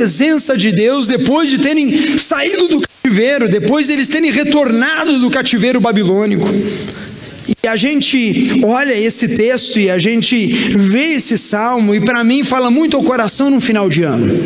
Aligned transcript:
presença 0.00 0.56
de 0.56 0.72
Deus 0.72 1.06
depois 1.06 1.50
de 1.50 1.58
terem 1.58 2.16
saído 2.16 2.68
do 2.68 2.80
cativeiro, 2.80 3.50
depois 3.50 3.86
de 3.86 3.92
eles 3.92 4.08
terem 4.08 4.30
retornado 4.30 5.18
do 5.18 5.28
cativeiro 5.28 5.78
babilônico. 5.78 6.48
E 7.62 7.68
a 7.68 7.76
gente 7.76 8.62
olha 8.64 8.94
esse 8.94 9.36
texto 9.36 9.78
e 9.78 9.90
a 9.90 9.98
gente 9.98 10.46
vê 10.46 11.12
esse 11.12 11.36
salmo, 11.36 11.94
e 11.94 12.00
para 12.00 12.24
mim 12.24 12.42
fala 12.42 12.70
muito 12.70 12.96
ao 12.96 13.02
coração 13.02 13.50
no 13.50 13.60
final 13.60 13.90
de 13.90 14.02
ano. 14.02 14.42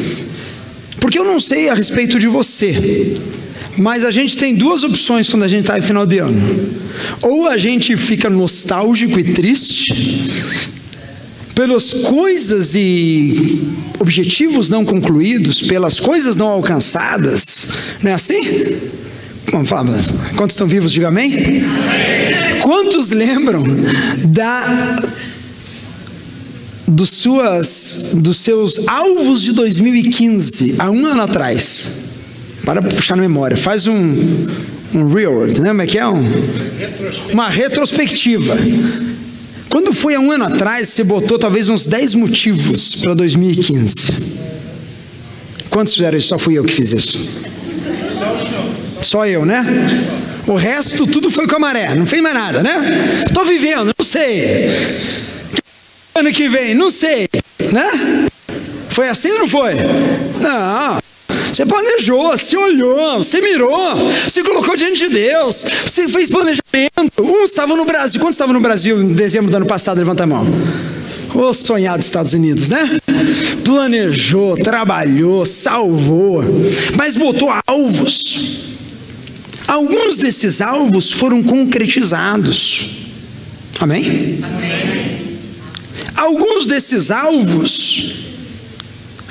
Porque 0.99 1.21
eu 1.21 1.25
não 1.25 1.39
sei 1.39 1.69
a 1.69 1.75
respeito 1.75 2.19
de 2.19 2.27
você, 2.27 3.15
mas 3.77 4.05
a 4.05 4.11
gente 4.11 4.37
tem 4.37 4.57
duas 4.57 4.83
opções 4.83 5.29
quando 5.29 5.45
a 5.45 5.49
gente 5.49 5.61
está 5.61 5.79
em 5.79 5.83
final 5.83 6.05
de 6.05 6.19
ano. 6.19 6.75
Ou 7.23 7.47
a 7.47 7.57
gente 7.57 7.97
fica 7.97 8.29
nostálgico 8.29 9.21
e 9.21 9.35
triste 9.35 9.93
pelas 11.55 11.93
coisas 11.93 12.75
e 12.75 13.63
objetivos 13.99 14.69
não 14.69 14.85
concluídos, 14.85 15.63
pelas 15.63 16.01
coisas 16.01 16.37
não 16.37 16.49
alcançadas, 16.49 17.73
não 18.03 18.11
é 18.11 18.15
assim? 18.15 18.41
Vamos 19.53 19.69
falar, 19.69 19.87
quantos 20.37 20.55
estão 20.55 20.67
vivos, 20.67 20.91
diga 20.93 21.09
amém? 21.09 21.33
amém. 21.35 22.61
Quantos 22.61 23.11
lembram 23.11 23.63
da 24.25 25.01
dos, 26.87 27.11
suas, 27.11 28.17
dos 28.17 28.39
seus 28.39 28.89
alvos 28.89 29.43
de 29.43 29.53
2015, 29.53 30.77
há 30.79 30.91
um 30.91 31.07
ano 31.07 31.23
atrás? 31.23 32.13
Para 32.65 32.81
puxar 32.81 33.17
na 33.17 33.23
memória, 33.23 33.57
faz 33.57 33.87
um, 33.87 34.47
um 34.95 35.09
real, 35.09 35.47
né? 35.47 35.69
Como 35.69 35.83
é 35.83 35.87
que 35.87 35.99
é? 35.99 36.07
Um, 36.07 36.33
uma 37.33 37.49
retrospectiva. 37.49 38.57
Quando 39.75 39.93
foi 39.93 40.15
há 40.15 40.21
um 40.21 40.31
ano 40.31 40.45
atrás, 40.45 40.91
você 40.91 41.03
botou 41.03 41.37
talvez 41.37 41.69
uns 41.69 41.85
10 41.85 42.15
motivos 42.15 42.95
para 42.95 43.13
2015. 43.13 43.97
Quantos 45.69 45.95
fizeram 45.95 46.17
isso? 46.17 46.29
Só 46.29 46.39
fui 46.39 46.57
eu 46.57 46.63
que 46.63 46.73
fiz 46.73 46.93
isso. 46.93 47.29
Só 49.03 49.27
eu, 49.27 49.45
né? 49.45 49.67
O 50.47 50.55
resto 50.55 51.09
tudo 51.09 51.29
foi 51.29 51.49
com 51.49 51.57
a 51.57 51.59
maré, 51.59 51.93
não 51.97 52.07
fez 52.07 52.23
mais 52.23 52.37
nada, 52.37 52.63
né? 52.63 53.25
Estou 53.27 53.45
vivendo, 53.45 53.93
não 53.99 54.05
sei. 54.05 54.71
Ano 56.15 56.31
que 56.31 56.49
vem, 56.49 56.73
não 56.77 56.89
sei, 56.89 57.29
né? 57.73 58.21
Foi 58.91 59.09
assim 59.09 59.33
ou 59.33 59.41
não 59.41 59.49
foi? 59.49 59.75
Não. 60.41 61.04
Você 61.55 61.65
planejou, 61.65 62.37
você 62.37 62.57
olhou, 62.57 63.23
você 63.23 63.41
mirou, 63.41 64.11
você 64.25 64.43
colocou 64.43 64.77
diante 64.77 64.97
de 64.97 65.09
Deus, 65.09 65.65
você 65.87 66.09
fez 66.09 66.29
planejamento. 66.29 67.23
Uns 67.23 67.51
estavam 67.51 67.77
no 67.77 67.85
Brasil. 67.85 68.21
Quantos 68.21 68.35
estavam 68.35 68.53
no 68.53 68.61
Brasil 68.61 69.01
em 69.01 69.13
dezembro 69.13 69.53
do 69.53 69.57
ano 69.59 69.67
passado? 69.67 69.99
Levanta 69.99 70.25
a 70.25 70.27
mão. 70.27 70.45
O 71.33 71.39
oh, 71.39 71.55
sonhado 71.55 72.01
Estados 72.01 72.33
Unidos, 72.33 72.69
né? 72.69 72.99
Planejou, 73.65 74.57
trabalhou, 74.57 75.47
salvou, 75.47 76.43
mas 76.97 77.17
botou 77.17 77.49
alvos. 77.69 78.63
Alguns 79.69 80.19
desses 80.19 80.61
alvos 80.61 81.13
foram 81.13 81.41
concretizados. 81.41 82.87
Amém? 83.79 84.41
Amém. 84.43 85.39
Alguns 86.17 86.67
desses 86.67 87.13
alvos 87.13 88.34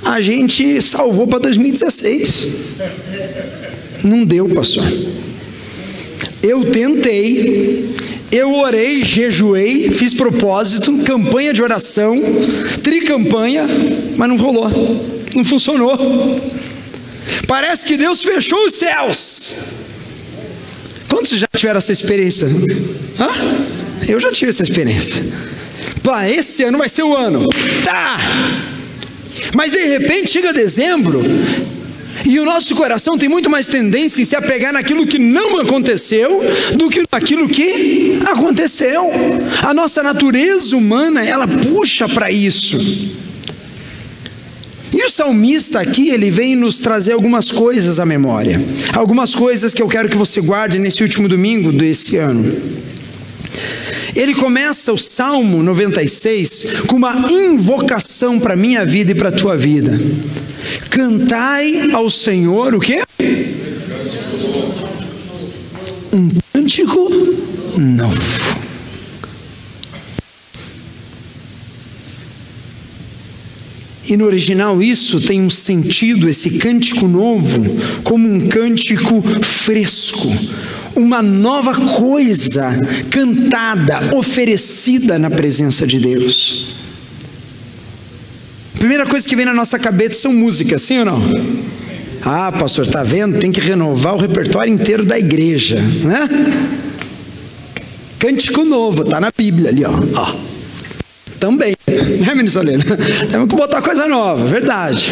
a 0.05 0.21
gente 0.21 0.81
salvou 0.81 1.27
para 1.27 1.39
2016. 1.39 2.51
Não 4.03 4.25
deu, 4.25 4.49
pastor. 4.49 4.85
Eu 6.41 6.65
tentei, 6.65 7.95
eu 8.31 8.53
orei, 8.53 9.03
jejuei, 9.03 9.89
fiz 9.91 10.13
propósito, 10.13 10.97
campanha 11.03 11.53
de 11.53 11.61
oração, 11.61 12.19
tricampanha, 12.83 13.65
mas 14.17 14.27
não 14.27 14.37
rolou, 14.37 14.69
não 15.33 15.45
funcionou. 15.45 15.97
Parece 17.47 17.85
que 17.85 17.95
Deus 17.95 18.21
fechou 18.21 18.65
os 18.65 18.73
céus. 18.73 19.83
Quantos 21.07 21.37
já 21.37 21.47
tiveram 21.55 21.77
essa 21.77 21.93
experiência? 21.93 22.47
Hã? 23.19 23.27
Eu 24.09 24.19
já 24.19 24.31
tive 24.31 24.49
essa 24.49 24.63
experiência. 24.63 25.23
Pá, 26.01 26.27
esse 26.27 26.63
ano 26.63 26.77
vai 26.77 26.89
ser 26.89 27.03
o 27.03 27.15
ano. 27.15 27.47
Tá! 27.85 28.17
Mas 29.55 29.71
de 29.71 29.83
repente 29.85 30.31
chega 30.31 30.53
dezembro 30.53 31.21
e 32.25 32.39
o 32.39 32.45
nosso 32.45 32.75
coração 32.75 33.17
tem 33.17 33.27
muito 33.27 33.49
mais 33.49 33.67
tendência 33.67 34.21
em 34.21 34.25
se 34.25 34.35
apegar 34.35 34.71
naquilo 34.71 35.05
que 35.05 35.19
não 35.19 35.59
aconteceu 35.59 36.41
do 36.75 36.89
que 36.89 37.03
naquilo 37.11 37.49
que 37.49 38.19
aconteceu. 38.25 39.09
A 39.61 39.73
nossa 39.73 40.01
natureza 40.01 40.75
humana, 40.75 41.25
ela 41.25 41.47
puxa 41.47 42.07
para 42.07 42.31
isso. 42.31 42.77
E 44.93 45.03
o 45.05 45.09
salmista 45.09 45.79
aqui, 45.79 46.09
ele 46.09 46.29
vem 46.29 46.55
nos 46.55 46.77
trazer 46.79 47.13
algumas 47.13 47.51
coisas 47.51 47.99
à 47.99 48.05
memória. 48.05 48.61
Algumas 48.93 49.33
coisas 49.33 49.73
que 49.73 49.81
eu 49.81 49.87
quero 49.87 50.07
que 50.07 50.15
você 50.15 50.39
guarde 50.39 50.77
nesse 50.77 51.01
último 51.01 51.27
domingo 51.27 51.71
desse 51.71 52.17
ano. 52.17 52.43
Ele 54.15 54.35
começa 54.35 54.93
o 54.93 54.97
Salmo 54.97 55.63
96 55.63 56.85
com 56.87 56.97
uma 56.97 57.25
invocação 57.31 58.39
para 58.39 58.55
minha 58.55 58.85
vida 58.85 59.11
e 59.11 59.15
para 59.15 59.29
a 59.29 59.31
tua 59.31 59.57
vida. 59.57 59.99
Cantai 60.89 61.91
ao 61.93 62.09
Senhor 62.09 62.75
o 62.75 62.79
quê? 62.79 63.01
Um 66.13 66.29
cântico 66.53 67.09
novo. 67.77 68.53
E 74.05 74.17
no 74.17 74.25
original 74.25 74.83
isso 74.83 75.19
tem 75.21 75.41
um 75.41 75.49
sentido, 75.49 76.29
esse 76.29 76.59
cântico 76.59 77.07
novo, 77.07 77.63
como 78.03 78.27
um 78.27 78.47
cântico 78.47 79.23
fresco, 79.41 80.31
uma 80.95 81.21
nova 81.21 81.73
coisa 81.73 82.77
cantada, 83.09 84.15
oferecida 84.15 85.17
na 85.17 85.29
presença 85.29 85.85
de 85.87 85.99
Deus. 85.99 86.73
Primeira 88.75 89.05
coisa 89.05 89.27
que 89.27 89.35
vem 89.35 89.45
na 89.45 89.53
nossa 89.53 89.79
cabeça 89.79 90.21
são 90.21 90.33
músicas, 90.33 90.81
sim 90.81 90.99
ou 90.99 91.05
não? 91.05 91.21
Ah, 92.25 92.51
pastor, 92.51 92.87
tá 92.87 93.03
vendo? 93.03 93.39
Tem 93.39 93.51
que 93.51 93.59
renovar 93.59 94.15
o 94.15 94.17
repertório 94.17 94.73
inteiro 94.73 95.05
da 95.05 95.17
igreja, 95.17 95.75
né? 95.75 96.29
Cântico 98.19 98.63
novo, 98.63 99.03
tá 99.03 99.19
na 99.19 99.31
Bíblia 99.35 99.69
ali, 99.69 99.83
ó. 99.83 99.91
ó. 100.15 100.35
Também, 101.39 101.75
né, 101.87 102.33
ministro 102.35 102.61
Helena? 102.61 102.83
Temos 103.29 103.49
que 103.49 103.55
botar 103.55 103.81
coisa 103.81 104.07
nova, 104.07 104.45
verdade. 104.45 105.11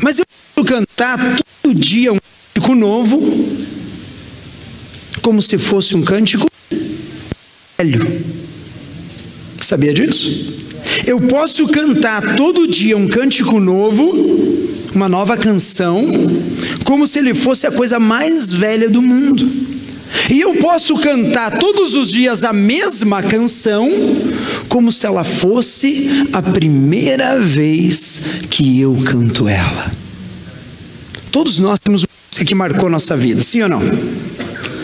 Mas 0.00 0.18
eu 0.20 0.64
cantar 0.64 1.18
todo 1.62 1.74
dia 1.74 2.12
um 2.12 2.17
cântico 2.68 2.74
novo, 2.74 3.48
como 5.22 5.40
se 5.40 5.56
fosse 5.56 5.96
um 5.96 6.02
cântico 6.02 6.46
velho. 7.78 8.22
Sabia 9.60 9.92
disso? 9.94 10.66
Eu 11.06 11.20
posso 11.20 11.66
cantar 11.68 12.36
todo 12.36 12.66
dia 12.66 12.96
um 12.96 13.08
cântico 13.08 13.58
novo, 13.58 14.12
uma 14.94 15.08
nova 15.08 15.36
canção, 15.36 16.04
como 16.84 17.06
se 17.06 17.18
ele 17.18 17.34
fosse 17.34 17.66
a 17.66 17.72
coisa 17.72 17.98
mais 17.98 18.52
velha 18.52 18.88
do 18.88 19.00
mundo. 19.00 19.48
E 20.30 20.40
eu 20.40 20.54
posso 20.56 20.96
cantar 20.96 21.58
todos 21.58 21.94
os 21.94 22.10
dias 22.10 22.44
a 22.44 22.52
mesma 22.52 23.22
canção, 23.22 23.90
como 24.68 24.92
se 24.92 25.06
ela 25.06 25.24
fosse 25.24 26.26
a 26.32 26.42
primeira 26.42 27.38
vez 27.38 28.46
que 28.50 28.80
eu 28.80 28.96
canto 29.06 29.48
ela. 29.48 29.92
Todos 31.30 31.58
nós 31.58 31.78
temos 31.78 32.04
música 32.38 32.44
que 32.44 32.54
marcou 32.54 32.88
nossa 32.88 33.16
vida, 33.16 33.42
sim 33.42 33.62
ou 33.62 33.68
não? 33.68 33.80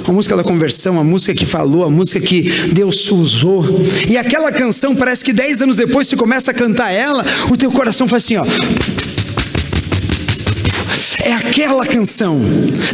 A 0.07 0.13
música 0.13 0.37
da 0.37 0.43
conversão, 0.43 0.99
a 0.99 1.05
música 1.05 1.33
que 1.35 1.47
falou, 1.47 1.85
a 1.85 1.91
música 1.91 2.21
que 2.21 2.43
Deus 2.73 3.11
usou. 3.11 3.65
E 4.09 4.17
aquela 4.19 4.51
canção, 4.51 4.95
parece 4.95 5.25
que 5.25 5.33
dez 5.33 5.63
anos 5.63 5.77
depois 5.77 6.09
você 6.09 6.17
começa 6.17 6.51
a 6.51 6.55
cantar 6.55 6.91
ela, 6.91 7.25
o 7.51 7.57
teu 7.57 7.71
coração 7.71 8.09
faz 8.09 8.25
assim, 8.25 8.37
ó. 8.37 8.45
É 11.25 11.33
aquela 11.33 11.87
canção. 11.87 12.41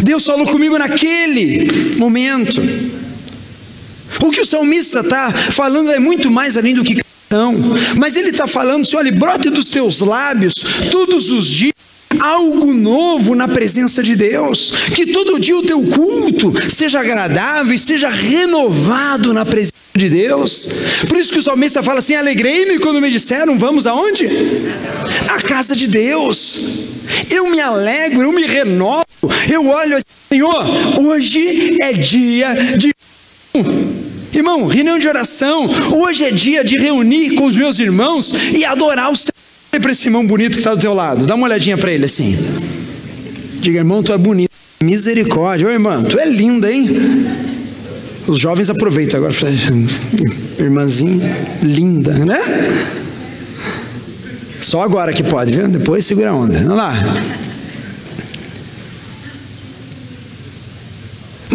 Deus 0.03 0.25
falou 0.25 0.47
comigo 0.47 0.79
naquele 0.79 1.97
momento. 1.97 2.61
O 4.21 4.31
que 4.31 4.41
o 4.41 4.45
salmista 4.45 5.01
está 5.01 5.33
falando 5.33 5.91
é 5.91 5.99
muito 5.99 6.31
mais 6.31 6.57
além 6.57 6.75
do 6.75 6.85
que 6.85 7.01
canção. 7.29 7.57
Mas 7.97 8.15
ele 8.15 8.29
está 8.31 8.47
falando 8.47 8.83
assim: 8.83 8.97
olha, 8.97 9.11
brote 9.11 9.49
dos 9.49 9.71
teus 9.71 10.01
lábios 10.01 10.53
todos 10.91 11.31
os 11.31 11.47
dias 11.47 11.80
algo 12.21 12.73
novo 12.73 13.35
na 13.35 13.49
presença 13.49 14.03
de 14.03 14.15
Deus, 14.15 14.73
que 14.95 15.07
todo 15.07 15.39
dia 15.39 15.57
o 15.57 15.63
teu 15.63 15.83
culto 15.83 16.53
seja 16.71 17.01
agradável 17.01 17.73
e 17.73 17.79
seja 17.79 18.09
renovado 18.09 19.33
na 19.33 19.45
presença 19.45 19.73
de 19.95 20.09
Deus. 20.09 20.69
Por 21.09 21.19
isso 21.19 21.33
que 21.33 21.39
o 21.39 21.43
salmista 21.43 21.83
fala 21.83 22.01
assim: 22.01 22.15
alegrei-me 22.15 22.79
quando 22.79 23.01
me 23.01 23.11
disseram, 23.11 23.59
vamos 23.59 23.87
aonde? 23.87 24.29
A 25.31 25.41
casa 25.41 25.75
de 25.75 25.87
Deus. 25.87 26.89
Eu 27.29 27.49
me 27.49 27.61
alegro, 27.61 28.23
eu 28.23 28.33
me 28.33 28.47
renovo, 28.47 29.05
eu 29.53 29.67
olho 29.67 29.97
assim, 29.97 30.05
Senhor, 30.29 30.65
hoje 31.01 31.77
é 31.81 31.93
dia 31.93 32.55
de. 32.77 32.93
Irmão, 34.33 34.67
reunião 34.67 34.99
de 34.99 35.09
oração, 35.09 35.69
hoje 35.93 36.25
é 36.25 36.31
dia 36.31 36.63
de 36.63 36.77
reunir 36.77 37.35
com 37.35 37.47
os 37.47 37.57
meus 37.57 37.81
irmãos 37.81 38.33
e 38.57 38.65
adorar 38.65 39.11
o 39.11 39.17
Senhor. 39.17 39.30
Olha 39.73 39.81
para 39.81 39.93
esse 39.93 40.07
irmão 40.07 40.27
bonito 40.27 40.53
que 40.53 40.59
está 40.59 40.75
do 40.75 40.81
teu 40.81 40.93
lado, 40.93 41.27
dá 41.27 41.35
uma 41.35 41.47
olhadinha 41.47 41.79
para 41.79 41.93
ele 41.93 42.05
assim. 42.05 42.37
Diga, 43.61 43.79
irmão, 43.79 44.03
tu 44.03 44.13
é 44.13 44.19
bonito. 44.19 44.51
Misericórdia. 44.83 45.69
Ô 45.69 45.71
irmã, 45.71 46.03
tu 46.03 46.19
é 46.19 46.25
linda, 46.25 46.73
hein? 46.73 46.89
Os 48.27 48.39
jovens 48.39 48.71
aproveitam 48.71 49.19
agora. 49.19 49.35
Irmãzinha, 50.59 51.37
linda, 51.63 52.13
né? 52.13 52.39
Só 54.61 54.83
agora 54.83 55.13
que 55.13 55.23
pode, 55.23 55.53
viu? 55.53 55.69
Depois 55.69 56.05
segura 56.05 56.31
a 56.31 56.35
onda. 56.35 56.59
Vamos 56.59 56.77
lá. 56.77 56.95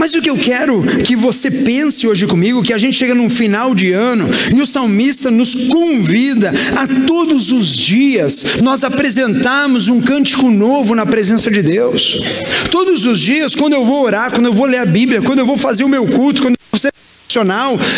Mas 0.06 0.14
o 0.14 0.22
que 0.22 0.30
eu 0.30 0.38
quero 0.38 0.84
que 1.04 1.16
você 1.16 1.50
pense 1.50 2.08
hoje 2.08 2.28
comigo, 2.28 2.62
que 2.62 2.72
a 2.72 2.78
gente 2.78 2.96
chega 2.96 3.16
num 3.16 3.28
final 3.28 3.74
de 3.74 3.92
ano 3.92 4.28
e 4.56 4.62
o 4.62 4.66
salmista 4.68 5.32
nos 5.32 5.66
convida 5.66 6.54
a 6.76 7.08
todos 7.08 7.52
os 7.52 7.76
dias 7.76 8.62
nós 8.62 8.84
apresentarmos 8.84 9.88
um 9.88 10.00
cântico 10.00 10.52
novo 10.52 10.94
na 10.94 11.08
presença 11.08 11.50
de 11.50 11.64
Deus. 11.64 12.22
Todos 12.70 13.08
os 13.08 13.20
dias, 13.20 13.56
quando 13.56 13.74
eu 13.74 13.84
vou 13.84 14.04
orar, 14.04 14.32
quando 14.32 14.46
eu 14.46 14.54
vou 14.54 14.68
ler 14.68 14.78
a 14.78 14.86
Bíblia, 14.86 15.24
quando 15.24 15.40
eu 15.40 15.46
vou 15.48 15.58
fazer 15.58 15.84
o 15.84 15.90
meu 15.90 16.06
culto, 16.06 16.44
quando 16.44 16.56
vou 16.72 16.80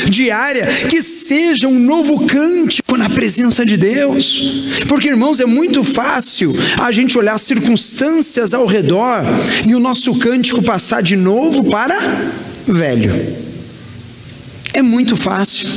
diária, 0.09 0.65
que 0.89 1.01
seja 1.01 1.67
um 1.67 1.77
novo 1.77 2.25
cântico 2.25 2.97
na 2.97 3.09
presença 3.09 3.65
de 3.65 3.77
Deus. 3.77 4.83
Porque, 4.87 5.07
irmãos, 5.07 5.39
é 5.39 5.45
muito 5.45 5.83
fácil 5.83 6.51
a 6.79 6.91
gente 6.91 7.17
olhar 7.17 7.37
circunstâncias 7.37 8.53
ao 8.53 8.65
redor 8.65 9.23
e 9.67 9.75
o 9.75 9.79
nosso 9.79 10.17
cântico 10.17 10.61
passar 10.61 11.03
de 11.03 11.15
novo 11.15 11.63
para 11.63 11.97
velho. 12.65 13.13
É 14.73 14.81
muito 14.81 15.15
fácil. 15.15 15.67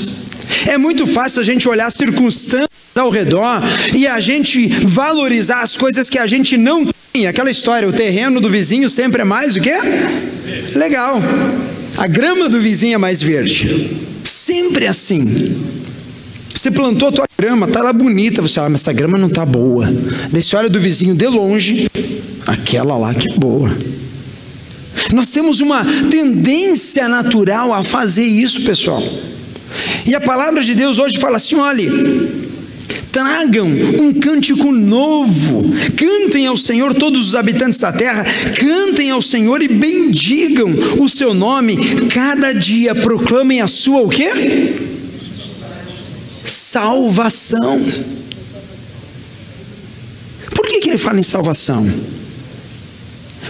É 0.67 0.77
muito 0.77 1.07
fácil 1.07 1.41
a 1.41 1.45
gente 1.45 1.69
olhar 1.69 1.91
circunstâncias 1.91 2.69
ao 2.95 3.11
redor 3.11 3.63
e 3.95 4.07
a 4.07 4.21
gente 4.21 4.67
valorizar 4.67 5.61
as 5.61 5.77
coisas 5.77 6.09
que 6.09 6.19
a 6.19 6.27
gente 6.27 6.57
não 6.57 6.87
tem. 7.13 7.27
Aquela 7.27 7.51
história, 7.51 7.89
o 7.89 7.93
terreno 7.93 8.41
do 8.41 8.51
vizinho 8.51 8.89
sempre 8.89 9.23
é 9.23 9.25
mais 9.25 9.57
o 9.57 9.61
quê? 9.61 9.77
Legal. 10.75 11.21
A 11.97 12.07
grama 12.07 12.49
do 12.49 12.61
vizinho 12.61 12.95
é 12.95 12.99
mais 12.99 13.21
verde. 13.21 13.91
Sempre 14.25 14.87
assim. 14.87 15.25
Você 16.55 16.71
plantou 16.71 17.09
a 17.09 17.13
tua 17.13 17.27
grama, 17.39 17.67
está 17.67 17.81
lá 17.81 17.93
bonita, 17.93 18.43
você 18.43 18.61
olha, 18.61 18.71
mas 18.71 18.83
essa 18.83 18.93
grama 18.93 19.17
não 19.17 19.29
está 19.29 19.47
boa. 19.47 19.93
Daí 20.31 20.43
você 20.43 20.57
olha 20.57 20.69
do 20.69 20.81
vizinho 20.81 21.15
de 21.15 21.27
longe, 21.27 21.89
aquela 22.47 22.97
lá 22.99 23.15
que 23.15 23.31
é 23.31 23.35
boa. 23.35 23.71
Nós 25.13 25.31
temos 25.31 25.61
uma 25.61 25.85
tendência 26.11 27.09
natural 27.09 27.73
a 27.73 27.83
fazer 27.83 28.25
isso, 28.25 28.63
pessoal. 28.63 29.03
E 30.07 30.15
a 30.15 30.21
palavra 30.21 30.63
de 30.63 30.75
Deus 30.75 30.99
hoje 30.99 31.19
fala 31.19 31.37
assim: 31.37 31.57
olhe, 31.57 31.89
Tragam 33.13 33.67
um 33.67 34.15
cântico 34.15 34.71
novo, 34.71 35.65
cantem 35.97 36.47
ao 36.47 36.57
Senhor 36.57 36.95
todos 36.95 37.29
os 37.29 37.35
habitantes 37.35 37.81
da 37.81 37.93
terra, 37.93 38.25
cantem 38.59 39.11
ao 39.11 39.21
Senhor 39.21 39.63
e 39.63 39.69
bendigam 39.69 40.71
o 40.99 41.09
seu 41.09 41.35
nome, 41.35 41.77
cada 42.09 42.53
dia 42.53 42.95
proclamem 42.95 43.61
a 43.61 43.69
sua 43.69 44.01
o 44.01 44.09
quê? 44.09 44.31
Salvação. 46.45 47.81
Por 50.55 50.67
que, 50.67 50.81
que 50.81 50.91
ele 50.91 50.99
fala 50.99 51.19
em 51.19 51.25
salvação? 51.25 51.85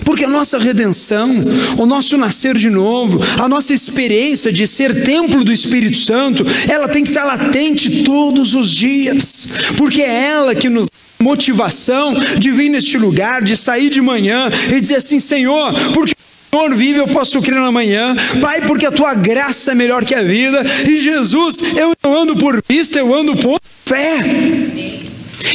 Porque 0.05 0.25
a 0.25 0.29
nossa 0.29 0.59
redenção, 0.59 1.31
o 1.77 1.87
nosso 1.87 2.17
nascer 2.17 2.57
de 2.57 2.71
novo, 2.71 3.21
a 3.39 3.49
nossa 3.49 3.73
experiência 3.73 4.53
de 4.53 4.67
ser 4.67 5.05
templo 5.05 5.45
do 5.45 5.53
Espírito 5.53 5.99
Santo, 5.99 6.45
ela 6.69 6.89
tem 6.89 7.03
que 7.03 7.11
estar 7.11 7.25
latente 7.25 8.03
todos 8.05 8.55
os 8.55 8.71
dias, 8.71 9.55
porque 9.77 10.03
é 10.03 10.25
ela 10.27 10.55
que 10.55 10.69
nos 10.69 10.89
motivação 11.21 12.15
de 12.39 12.51
vir 12.51 12.71
neste 12.71 12.97
lugar, 12.97 13.43
de 13.43 13.57
sair 13.57 13.91
de 13.91 14.01
manhã 14.01 14.51
e 14.75 14.81
dizer 14.81 14.97
assim: 14.97 15.21
Senhor, 15.21 15.73
porque 15.93 16.13
o 16.53 16.57
Senhor 16.57 16.75
vive, 16.75 16.99
eu 16.99 17.09
posso 17.09 17.41
crer 17.41 17.61
na 17.61 17.71
manhã. 17.71 18.17
Pai, 18.41 18.63
porque 18.67 18.87
a 18.87 18.91
tua 18.91 19.15
graça 19.15 19.73
é 19.73 19.75
melhor 19.75 20.05
que 20.05 20.15
a 20.15 20.23
vida. 20.23 20.65
E 20.89 20.99
Jesus, 20.99 21.77
eu 21.77 21.93
não 22.03 22.23
ando 22.23 22.37
por 22.37 22.61
vista, 22.69 22.99
eu 22.99 23.15
ando 23.15 23.37
por 23.37 23.61
fé. 23.85 24.23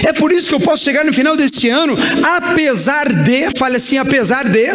É 0.06 0.14
por 0.14 0.32
isso 0.32 0.50
que 0.50 0.56
eu 0.56 0.60
posso 0.60 0.84
chegar 0.84 1.04
no 1.06 1.14
final 1.14 1.36
deste 1.36 1.70
ano, 1.70 1.96
apesar 2.24 3.12
de, 3.12 3.50
fale 3.58 3.78
assim, 3.78 3.98
apesar 3.98 4.48
de, 4.48 4.66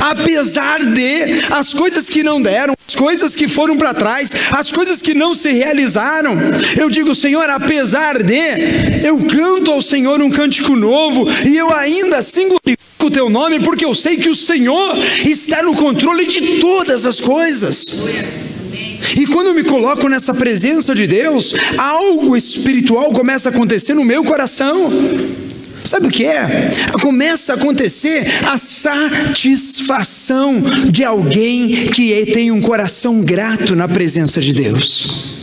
apesar 0.00 0.84
de 0.84 1.42
as 1.50 1.72
coisas 1.72 2.08
que 2.08 2.22
não 2.22 2.40
deram, 2.40 2.74
as 2.86 2.94
coisas 2.94 3.34
que 3.34 3.48
foram 3.48 3.76
para 3.76 3.94
trás, 3.94 4.32
as 4.50 4.70
coisas 4.70 5.00
que 5.00 5.14
não 5.14 5.34
se 5.34 5.50
realizaram, 5.50 6.34
eu 6.76 6.90
digo, 6.90 7.14
Senhor, 7.14 7.48
apesar 7.48 8.22
de, 8.22 9.06
eu 9.06 9.18
canto 9.26 9.70
ao 9.70 9.80
Senhor 9.80 10.20
um 10.20 10.30
cântico 10.30 10.74
novo 10.74 11.26
e 11.46 11.56
eu 11.56 11.72
ainda 11.72 12.18
assim 12.18 12.48
glorifico 12.48 13.06
o 13.06 13.10
teu 13.10 13.28
nome, 13.28 13.60
porque 13.60 13.84
eu 13.84 13.94
sei 13.94 14.16
que 14.16 14.28
o 14.28 14.34
Senhor 14.34 14.96
está 15.24 15.62
no 15.62 15.74
controle 15.74 16.26
de 16.26 16.60
todas 16.60 17.04
as 17.04 17.20
coisas. 17.20 18.51
E 19.16 19.26
quando 19.26 19.48
eu 19.48 19.54
me 19.54 19.64
coloco 19.64 20.08
nessa 20.08 20.34
presença 20.34 20.94
de 20.94 21.06
Deus, 21.06 21.54
algo 21.76 22.36
espiritual 22.36 23.12
começa 23.12 23.48
a 23.48 23.52
acontecer 23.52 23.94
no 23.94 24.04
meu 24.04 24.24
coração. 24.24 24.90
Sabe 25.84 26.06
o 26.06 26.10
que 26.10 26.24
é? 26.24 26.70
Começa 27.00 27.52
a 27.52 27.56
acontecer 27.56 28.24
a 28.46 28.56
satisfação 28.56 30.62
de 30.90 31.04
alguém 31.04 31.88
que 31.88 32.24
tem 32.26 32.52
um 32.52 32.60
coração 32.60 33.20
grato 33.20 33.74
na 33.74 33.88
presença 33.88 34.40
de 34.40 34.52
Deus. 34.52 35.41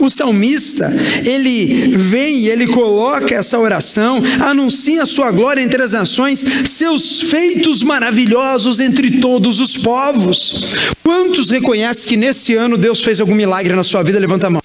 O 0.00 0.08
salmista, 0.08 0.88
ele 1.26 1.96
vem 1.96 2.38
e 2.40 2.48
ele 2.48 2.66
coloca 2.68 3.34
essa 3.34 3.58
oração, 3.58 4.22
anuncia 4.40 5.02
a 5.02 5.06
sua 5.06 5.30
glória 5.30 5.60
entre 5.60 5.82
as 5.82 5.92
nações, 5.92 6.44
seus 6.66 7.20
feitos 7.22 7.82
maravilhosos 7.82 8.80
entre 8.80 9.18
todos 9.18 9.60
os 9.60 9.76
povos. 9.76 10.64
Quantos 11.02 11.50
reconhecem 11.50 12.08
que 12.08 12.16
nesse 12.16 12.54
ano 12.54 12.76
Deus 12.76 13.00
fez 13.00 13.20
algum 13.20 13.34
milagre 13.34 13.74
na 13.74 13.82
sua 13.82 14.02
vida? 14.02 14.18
Levanta 14.18 14.46
a 14.46 14.50
mão. 14.50 14.62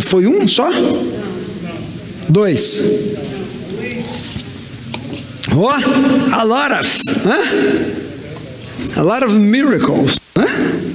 Foi 0.00 0.26
um 0.26 0.46
só? 0.46 0.70
Dois. 2.28 3.16
Oh, 5.54 5.68
a 5.68 6.44
lot 6.44 6.72
of, 6.72 6.86
huh? 7.24 7.42
a 8.96 9.02
lot 9.02 9.24
of 9.24 9.32
miracles. 9.32 10.18
Huh? 10.36 10.87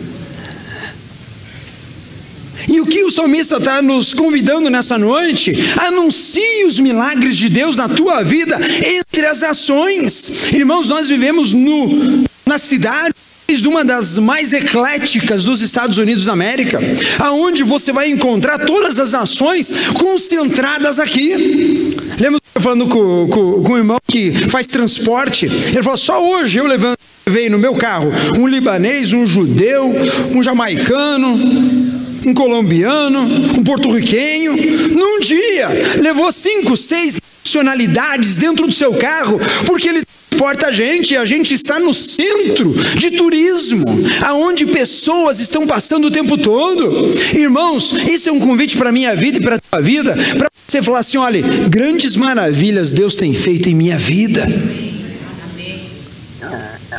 E 2.73 2.81
o 2.81 2.87
que 2.87 3.03
o 3.03 3.11
salmista 3.11 3.57
está 3.57 3.83
nos 3.83 4.15
convidando 4.15 4.67
nessa 4.67 4.97
noite? 4.97 5.53
Anuncie 5.77 6.65
os 6.65 6.79
milagres 6.79 7.37
de 7.37 7.47
Deus 7.47 7.77
na 7.77 7.87
tua 7.87 8.23
vida 8.23 8.59
entre 8.83 9.27
as 9.27 9.41
nações. 9.41 10.51
Irmãos, 10.51 10.89
nós 10.89 11.07
vivemos 11.07 11.53
no, 11.53 12.23
na 12.47 12.57
cidade 12.57 13.13
de 13.47 13.67
uma 13.67 13.85
das 13.85 14.17
mais 14.17 14.53
ecléticas 14.53 15.43
dos 15.43 15.61
Estados 15.61 15.99
Unidos 15.99 16.25
da 16.25 16.33
América, 16.33 16.79
aonde 17.19 17.61
você 17.61 17.91
vai 17.91 18.09
encontrar 18.09 18.57
todas 18.57 18.99
as 18.99 19.11
nações 19.11 19.71
concentradas 19.93 20.97
aqui. 20.97 21.95
Lembra 22.19 22.41
falando 22.55 22.87
com, 22.87 23.27
com, 23.29 23.61
com 23.61 23.73
o 23.73 23.77
irmão 23.77 23.97
que 24.07 24.31
faz 24.49 24.69
transporte? 24.69 25.45
Ele 25.45 25.83
falou: 25.83 25.97
só 25.97 26.27
hoje 26.27 26.57
eu 26.57 26.65
levei 26.65 27.49
no 27.49 27.59
meu 27.59 27.75
carro 27.75 28.11
um 28.35 28.47
libanês, 28.47 29.13
um 29.13 29.27
judeu, 29.27 29.91
um 30.35 30.41
jamaicano, 30.41 31.92
um 32.25 32.33
colombiano, 32.33 33.21
um 33.21 33.63
porto-riquenho, 33.63 34.53
num 34.91 35.19
dia 35.19 35.67
levou 36.01 36.31
cinco, 36.31 36.75
seis 36.77 37.19
nacionalidades 37.43 38.37
dentro 38.37 38.65
do 38.65 38.73
seu 38.73 38.93
carro, 38.93 39.39
porque 39.65 39.89
ele 39.89 40.03
transporta 40.29 40.67
a 40.67 40.71
gente 40.71 41.13
e 41.13 41.17
a 41.17 41.25
gente 41.25 41.53
está 41.53 41.79
no 41.79 41.93
centro 41.93 42.73
de 42.97 43.11
turismo, 43.11 43.85
aonde 44.21 44.65
pessoas 44.65 45.39
estão 45.39 45.67
passando 45.67 46.07
o 46.07 46.11
tempo 46.11 46.37
todo. 46.37 47.11
Irmãos, 47.33 47.93
isso 48.07 48.29
é 48.29 48.31
um 48.31 48.39
convite 48.39 48.75
para 48.75 48.89
a 48.89 48.91
minha 48.91 49.15
vida 49.15 49.37
e 49.37 49.41
para 49.41 49.55
a 49.55 49.59
tua 49.59 49.81
vida, 49.81 50.15
para 50.37 50.49
você 50.67 50.81
falar 50.81 50.99
assim: 50.99 51.17
olha, 51.17 51.41
grandes 51.69 52.15
maravilhas 52.15 52.91
Deus 52.91 53.15
tem 53.15 53.33
feito 53.33 53.69
em 53.69 53.75
minha 53.75 53.97
vida. 53.97 54.47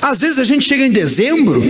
Às 0.00 0.20
vezes 0.20 0.38
a 0.38 0.44
gente 0.44 0.68
chega 0.68 0.84
em 0.84 0.90
dezembro 0.90 1.62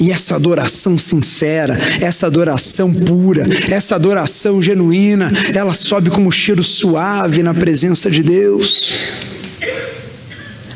E 0.00 0.10
essa 0.10 0.34
adoração 0.34 0.98
sincera, 0.98 1.78
essa 2.00 2.26
adoração 2.26 2.92
pura, 2.92 3.44
essa 3.70 3.94
adoração 3.94 4.62
genuína, 4.62 5.30
ela 5.54 5.74
sobe 5.74 6.08
como 6.08 6.32
cheiro 6.32 6.64
suave 6.64 7.42
na 7.42 7.52
presença 7.52 8.10
de 8.10 8.22
Deus. 8.22 8.94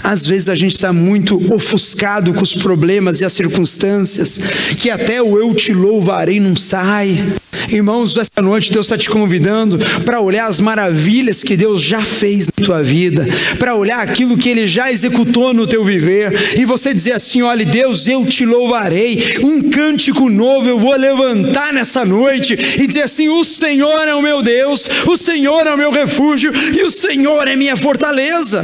Às 0.05 0.27
vezes 0.27 0.51
a 0.51 0.55
gente 0.55 0.75
está 0.75 0.93
muito 0.93 1.41
ofuscado 1.53 2.35
com 2.35 2.43
os 2.43 2.55
problemas 2.55 3.23
e 3.23 3.25
as 3.25 3.33
circunstâncias, 3.33 4.39
que 4.79 4.91
até 4.91 5.23
o 5.23 5.39
eu 5.39 5.55
te 5.55 5.73
louvarei 5.73 6.39
não 6.39 6.55
sai. 6.55 7.19
Irmãos, 7.69 8.17
esta 8.17 8.43
noite 8.43 8.73
Deus 8.73 8.87
está 8.87 8.99
te 8.99 9.09
convidando 9.09 9.79
para 10.05 10.21
olhar 10.21 10.47
as 10.47 10.61
maravilhas 10.61 11.43
que 11.43 11.57
Deus 11.57 11.83
já 11.83 12.03
fez 12.03 12.47
na 12.47 12.65
tua 12.65 12.83
vida, 12.83 13.27
para 13.59 13.75
olhar 13.75 14.01
aquilo 14.01 14.37
que 14.37 14.49
Ele 14.49 14.67
já 14.67 14.93
executou 14.93 15.55
no 15.55 15.67
teu 15.67 15.85
viver, 15.85 16.59
e 16.59 16.65
você 16.65 16.93
dizer 16.93 17.13
assim: 17.13 17.43
olha, 17.43 17.65
Deus, 17.65 18.07
eu 18.07 18.25
te 18.25 18.45
louvarei, 18.45 19.39
um 19.43 19.71
cântico 19.71 20.29
novo 20.29 20.69
eu 20.69 20.79
vou 20.79 20.97
levantar 20.97 21.73
nessa 21.73 22.05
noite 22.05 22.55
e 22.55 22.87
dizer 22.87 23.03
assim: 23.03 23.29
o 23.29 23.45
Senhor 23.45 24.07
é 24.07 24.15
o 24.15 24.23
meu 24.23 24.43
Deus, 24.43 24.89
o 25.07 25.17
Senhor 25.17 25.67
é 25.67 25.75
o 25.75 25.79
meu 25.79 25.91
refúgio 25.91 26.53
e 26.55 26.83
o 26.83 26.91
Senhor 26.91 27.47
é 27.49 27.57
minha 27.57 27.77
fortaleza. 27.77 28.63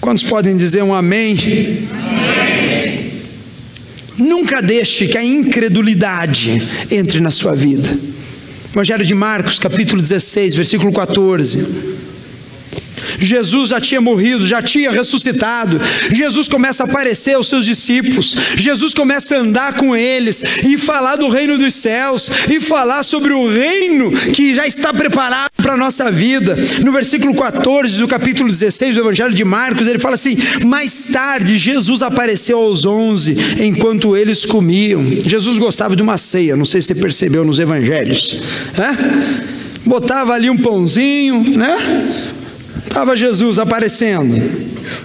Quantos 0.00 0.22
podem 0.24 0.56
dizer 0.56 0.82
um 0.82 0.94
amém? 0.94 1.38
amém? 1.90 2.53
Nunca 4.54 4.68
deixe 4.68 5.08
que 5.08 5.18
a 5.18 5.24
incredulidade 5.24 6.62
entre 6.88 7.18
na 7.18 7.32
sua 7.32 7.54
vida. 7.54 7.88
Evangelho 8.72 9.04
de 9.04 9.12
Marcos, 9.12 9.58
capítulo 9.58 10.00
16, 10.00 10.54
versículo 10.54 10.92
14. 10.92 12.03
Jesus 13.24 13.70
já 13.70 13.80
tinha 13.80 14.00
morrido, 14.00 14.46
já 14.46 14.62
tinha 14.62 14.90
ressuscitado. 14.90 15.80
Jesus 16.12 16.48
começa 16.48 16.84
a 16.84 16.86
aparecer 16.86 17.34
aos 17.34 17.48
seus 17.48 17.64
discípulos. 17.64 18.36
Jesus 18.56 18.94
começa 18.94 19.36
a 19.36 19.40
andar 19.40 19.74
com 19.74 19.96
eles 19.96 20.64
e 20.64 20.76
falar 20.78 21.16
do 21.16 21.28
reino 21.28 21.58
dos 21.58 21.74
céus 21.74 22.30
e 22.50 22.60
falar 22.60 23.02
sobre 23.02 23.32
o 23.32 23.48
reino 23.48 24.10
que 24.10 24.54
já 24.54 24.66
está 24.66 24.92
preparado 24.92 25.50
para 25.56 25.72
a 25.72 25.76
nossa 25.76 26.10
vida. 26.10 26.56
No 26.84 26.92
versículo 26.92 27.34
14 27.34 27.98
do 27.98 28.06
capítulo 28.06 28.48
16 28.48 28.96
do 28.96 29.02
Evangelho 29.02 29.34
de 29.34 29.44
Marcos, 29.44 29.88
ele 29.88 29.98
fala 29.98 30.14
assim: 30.14 30.36
Mais 30.66 31.10
tarde, 31.12 31.58
Jesus 31.58 32.02
apareceu 32.02 32.58
aos 32.58 32.84
onze 32.84 33.36
enquanto 33.60 34.16
eles 34.16 34.44
comiam. 34.44 35.04
Jesus 35.24 35.58
gostava 35.58 35.96
de 35.96 36.02
uma 36.02 36.18
ceia, 36.18 36.56
não 36.56 36.64
sei 36.64 36.80
se 36.80 36.88
você 36.88 36.94
percebeu 36.94 37.44
nos 37.44 37.58
evangelhos. 37.58 38.42
É? 38.78 39.54
Botava 39.86 40.32
ali 40.32 40.48
um 40.48 40.56
pãozinho, 40.56 41.56
né? 41.56 41.76
Estava 42.86 43.16
Jesus 43.16 43.58
aparecendo. 43.58 44.34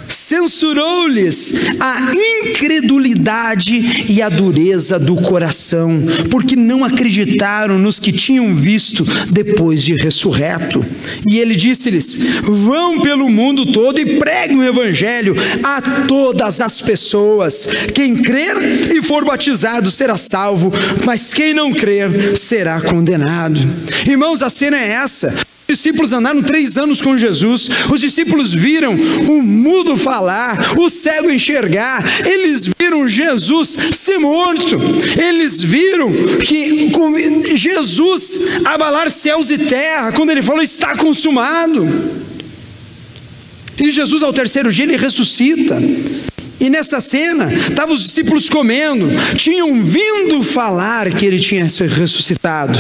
Censurou-lhes 0.08 1.54
a 1.80 2.12
incredulidade 2.14 4.06
e 4.12 4.22
a 4.22 4.30
dureza 4.30 5.00
do 5.00 5.16
coração, 5.16 6.02
porque 6.30 6.56
não 6.56 6.84
acreditaram 6.84 7.78
nos 7.80 8.00
que 8.00 8.12
tinham 8.12 8.54
visto 8.56 9.04
depois 9.32 9.84
de 9.84 9.94
ressurreto. 9.94 10.86
E 11.30 11.38
ele 11.38 11.56
disse-lhes: 11.56 12.42
Vão 12.44 13.02
pelo 13.02 13.30
mundo 13.30 13.72
todo 13.72 14.00
e 14.00 14.18
preguem 14.18 14.58
o 14.58 14.64
evangelho 14.64 15.36
a 15.64 15.82
todas 16.08 16.60
as 16.60 16.82
pessoas. 16.82 17.70
Quem 17.94 18.16
crer 18.16 18.58
e 18.94 19.02
for 19.02 19.24
batizado 19.24 19.90
será 19.90 20.18
salvo, 20.18 20.72
mas 21.06 21.34
quem 21.34 21.54
não 21.54 21.72
crer 21.72 22.36
será 22.38 22.82
condenado. 22.82 23.60
Irmãos, 24.06 24.42
a 24.42 24.50
cena 24.50 24.78
é 24.78 24.92
essa 24.92 25.50
discípulos 25.70 26.14
andaram 26.14 26.42
três 26.42 26.78
anos 26.78 27.02
com 27.02 27.18
Jesus, 27.18 27.70
os 27.92 28.02
discípulos 28.02 28.54
viram 28.54 28.96
o 29.28 29.42
mudo 29.42 29.96
falar, 29.96 30.78
o 30.78 30.90
cego 30.90 31.30
enxergar, 31.30 32.04
eles 32.26 32.70
viram 32.80 33.08
Jesus 33.08 33.78
ser 33.94 34.18
morto, 34.18 34.78
eles 35.18 35.62
viram 35.62 36.12
que 36.44 36.92
Jesus 37.56 38.66
abalar 38.66 39.10
céus 39.12 39.52
e 39.52 39.58
terra, 39.58 40.12
quando 40.12 40.32
ele 40.32 40.42
falou 40.42 40.62
está 40.62 40.96
consumado. 40.96 41.88
E 43.78 43.92
Jesus, 43.92 44.24
ao 44.24 44.34
terceiro 44.34 44.72
dia, 44.74 44.86
ele 44.86 44.98
ressuscita. 44.98 45.82
E 46.60 46.70
nesta 46.70 47.00
cena, 47.00 47.46
estavam 47.54 47.96
os 47.96 48.04
discípulos 48.04 48.50
comendo, 48.50 49.08
tinham 49.38 49.82
vindo 49.82 50.44
falar 50.44 51.10
que 51.12 51.26
ele 51.26 51.40
tinha 51.40 51.64
ressuscitado. 51.64 52.78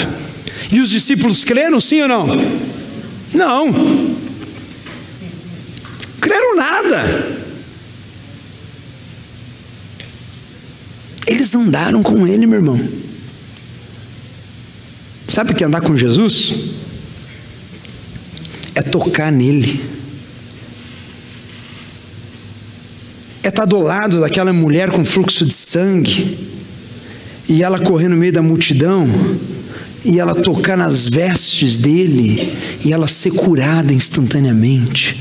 E 0.71 0.79
os 0.79 0.89
discípulos 0.89 1.45
creram, 1.45 1.79
sim 1.79 2.01
ou 2.01 2.07
não? 2.07 2.78
Não. 3.33 3.71
Creram 6.19 6.55
nada. 6.55 7.39
Eles 11.25 11.53
andaram 11.53 12.01
com 12.01 12.27
ele, 12.27 12.47
meu 12.47 12.59
irmão. 12.59 12.79
Sabe 15.27 15.51
o 15.51 15.55
que 15.55 15.63
é 15.63 15.67
andar 15.67 15.81
com 15.81 15.95
Jesus? 15.95 16.53
É 18.73 18.81
tocar 18.81 19.31
nele. 19.31 19.79
É 23.43 23.49
estar 23.49 23.65
do 23.65 23.79
lado 23.79 24.21
daquela 24.21 24.51
mulher 24.51 24.89
com 24.91 25.05
fluxo 25.05 25.45
de 25.45 25.53
sangue 25.53 26.37
e 27.47 27.63
ela 27.63 27.79
correr 27.79 28.07
no 28.07 28.17
meio 28.17 28.33
da 28.33 28.41
multidão 28.41 29.07
e 30.03 30.19
ela 30.19 30.33
tocar 30.35 30.77
nas 30.77 31.07
vestes 31.07 31.79
dele 31.79 32.51
e 32.85 32.93
ela 32.93 33.07
ser 33.07 33.31
curada 33.31 33.93
instantaneamente. 33.93 35.17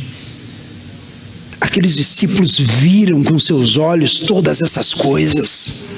Aqueles 1.60 1.96
discípulos 1.96 2.58
viram 2.58 3.22
com 3.22 3.38
seus 3.38 3.76
olhos 3.76 4.20
todas 4.20 4.62
essas 4.62 4.94
coisas. 4.94 5.88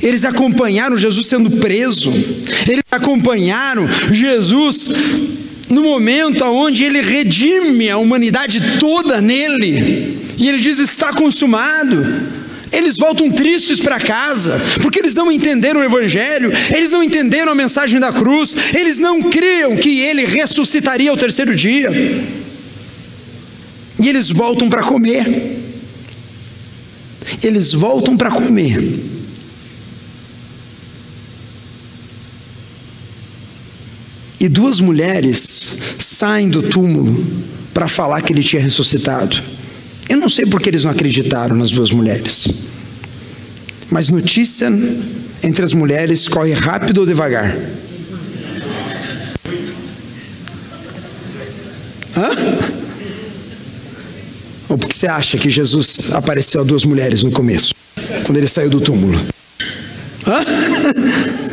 Eles 0.00 0.24
acompanharam 0.24 0.96
Jesus 0.96 1.26
sendo 1.26 1.50
preso, 1.50 2.12
eles 2.68 2.84
acompanharam 2.90 3.86
Jesus 4.12 4.90
no 5.68 5.82
momento 5.82 6.44
onde 6.44 6.84
ele 6.84 7.00
redime 7.00 7.90
a 7.90 7.98
humanidade 7.98 8.78
toda 8.78 9.20
nele, 9.20 10.16
e 10.36 10.48
ele 10.48 10.58
diz: 10.58 10.78
está 10.78 11.12
consumado. 11.12 12.06
Eles 12.72 12.96
voltam 12.96 13.30
tristes 13.30 13.78
para 13.78 14.00
casa, 14.00 14.60
porque 14.82 14.98
eles 14.98 15.14
não 15.14 15.30
entenderam 15.30 15.80
o 15.80 15.84
Evangelho, 15.84 16.52
eles 16.74 16.90
não 16.90 17.02
entenderam 17.02 17.52
a 17.52 17.54
mensagem 17.54 18.00
da 18.00 18.12
cruz, 18.12 18.56
eles 18.74 18.98
não 18.98 19.22
criam 19.22 19.76
que 19.76 20.00
ele 20.00 20.24
ressuscitaria 20.24 21.10
ao 21.10 21.16
terceiro 21.16 21.54
dia. 21.54 21.90
E 23.98 24.08
eles 24.08 24.30
voltam 24.30 24.68
para 24.68 24.82
comer. 24.82 25.56
Eles 27.42 27.72
voltam 27.72 28.16
para 28.16 28.30
comer. 28.30 28.78
E 34.38 34.48
duas 34.48 34.80
mulheres 34.80 35.38
saem 35.98 36.48
do 36.48 36.62
túmulo 36.62 37.24
para 37.72 37.88
falar 37.88 38.20
que 38.22 38.32
ele 38.32 38.42
tinha 38.42 38.60
ressuscitado. 38.60 39.55
Eu 40.08 40.16
não 40.18 40.28
sei 40.28 40.46
porque 40.46 40.68
eles 40.68 40.84
não 40.84 40.90
acreditaram 40.90 41.56
nas 41.56 41.70
duas 41.70 41.90
mulheres. 41.90 42.48
Mas 43.90 44.08
notícia 44.08 44.68
entre 45.42 45.64
as 45.64 45.72
mulheres 45.72 46.28
corre 46.28 46.52
rápido 46.52 46.98
ou 46.98 47.06
devagar? 47.06 47.56
Hã? 52.16 52.30
Ou 54.68 54.78
porque 54.78 54.94
você 54.94 55.06
acha 55.06 55.38
que 55.38 55.50
Jesus 55.50 56.12
apareceu 56.12 56.60
a 56.60 56.64
duas 56.64 56.84
mulheres 56.84 57.22
no 57.22 57.30
começo, 57.30 57.74
quando 58.24 58.36
ele 58.38 58.48
saiu 58.48 58.70
do 58.70 58.80
túmulo? 58.80 59.20
Hã? 60.26 60.40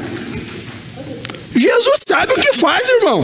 Jesus 1.56 2.00
sabe 2.08 2.34
o 2.34 2.36
que 2.36 2.54
faz, 2.54 2.88
irmão. 2.90 3.24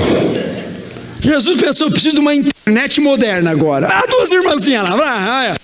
Jesus 1.22 1.62
pensou, 1.62 1.92
preciso 1.92 2.16
de 2.16 2.20
uma 2.22 2.34
internet 2.34 3.02
moderna 3.02 3.52
agora. 3.52 3.88
Ah, 3.88 4.04
duas 4.10 4.32
irmãzinhas 4.32 4.90
lá, 4.90 4.96
vai. 4.96 5.56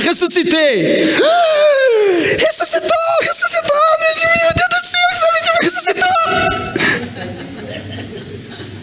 ressuscitei. 0.00 1.04
Ah, 1.22 2.36
ressuscitou, 2.38 2.90
ressuscitou, 3.22 3.76
meu 4.42 4.52
Deus 4.56 4.68
do 4.68 4.80
céu, 4.86 5.08
sabe, 5.20 5.38
ressuscitou. 5.62 6.10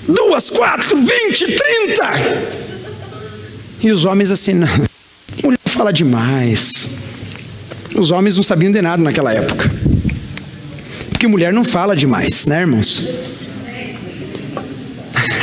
duas, 0.07 0.49
quatro, 0.49 0.97
vinte, 0.97 1.45
trinta. 1.45 2.11
E 3.83 3.91
os 3.91 4.05
homens 4.05 4.31
assim, 4.31 4.53
não, 4.53 4.67
mulher 5.43 5.59
fala 5.65 5.91
demais. 5.91 6.95
Os 7.95 8.11
homens 8.11 8.35
não 8.35 8.43
sabiam 8.43 8.71
de 8.71 8.81
nada 8.81 9.03
naquela 9.03 9.33
época. 9.33 9.69
Porque 11.09 11.27
mulher 11.27 11.51
não 11.51 11.63
fala 11.63 11.95
demais, 11.95 12.45
né, 12.45 12.61
irmãos? 12.61 13.07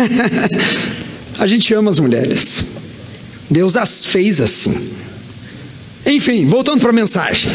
a 1.38 1.46
gente 1.46 1.72
ama 1.74 1.90
as 1.90 1.98
mulheres. 1.98 2.64
Deus 3.50 3.76
as 3.76 4.04
fez 4.04 4.40
assim. 4.40 4.94
Enfim, 6.06 6.46
voltando 6.46 6.80
para 6.80 6.90
a 6.90 6.92
mensagem. 6.92 7.50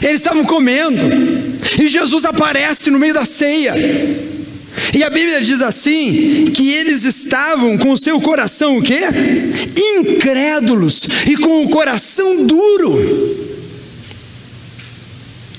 Eles 0.00 0.20
estavam 0.20 0.44
comendo 0.44 1.04
e 1.80 1.88
Jesus 1.88 2.24
aparece 2.24 2.90
no 2.90 2.98
meio 2.98 3.14
da 3.14 3.24
ceia. 3.24 3.74
E 4.94 5.02
a 5.02 5.10
Bíblia 5.10 5.40
diz 5.40 5.60
assim: 5.60 6.50
que 6.54 6.70
eles 6.70 7.04
estavam 7.04 7.76
com 7.76 7.90
o 7.90 7.98
seu 7.98 8.20
coração 8.20 8.78
o 8.78 8.82
quê? 8.82 9.00
Incrédulos 9.76 11.06
e 11.26 11.36
com 11.36 11.64
o 11.64 11.70
coração 11.70 12.46
duro. 12.46 13.38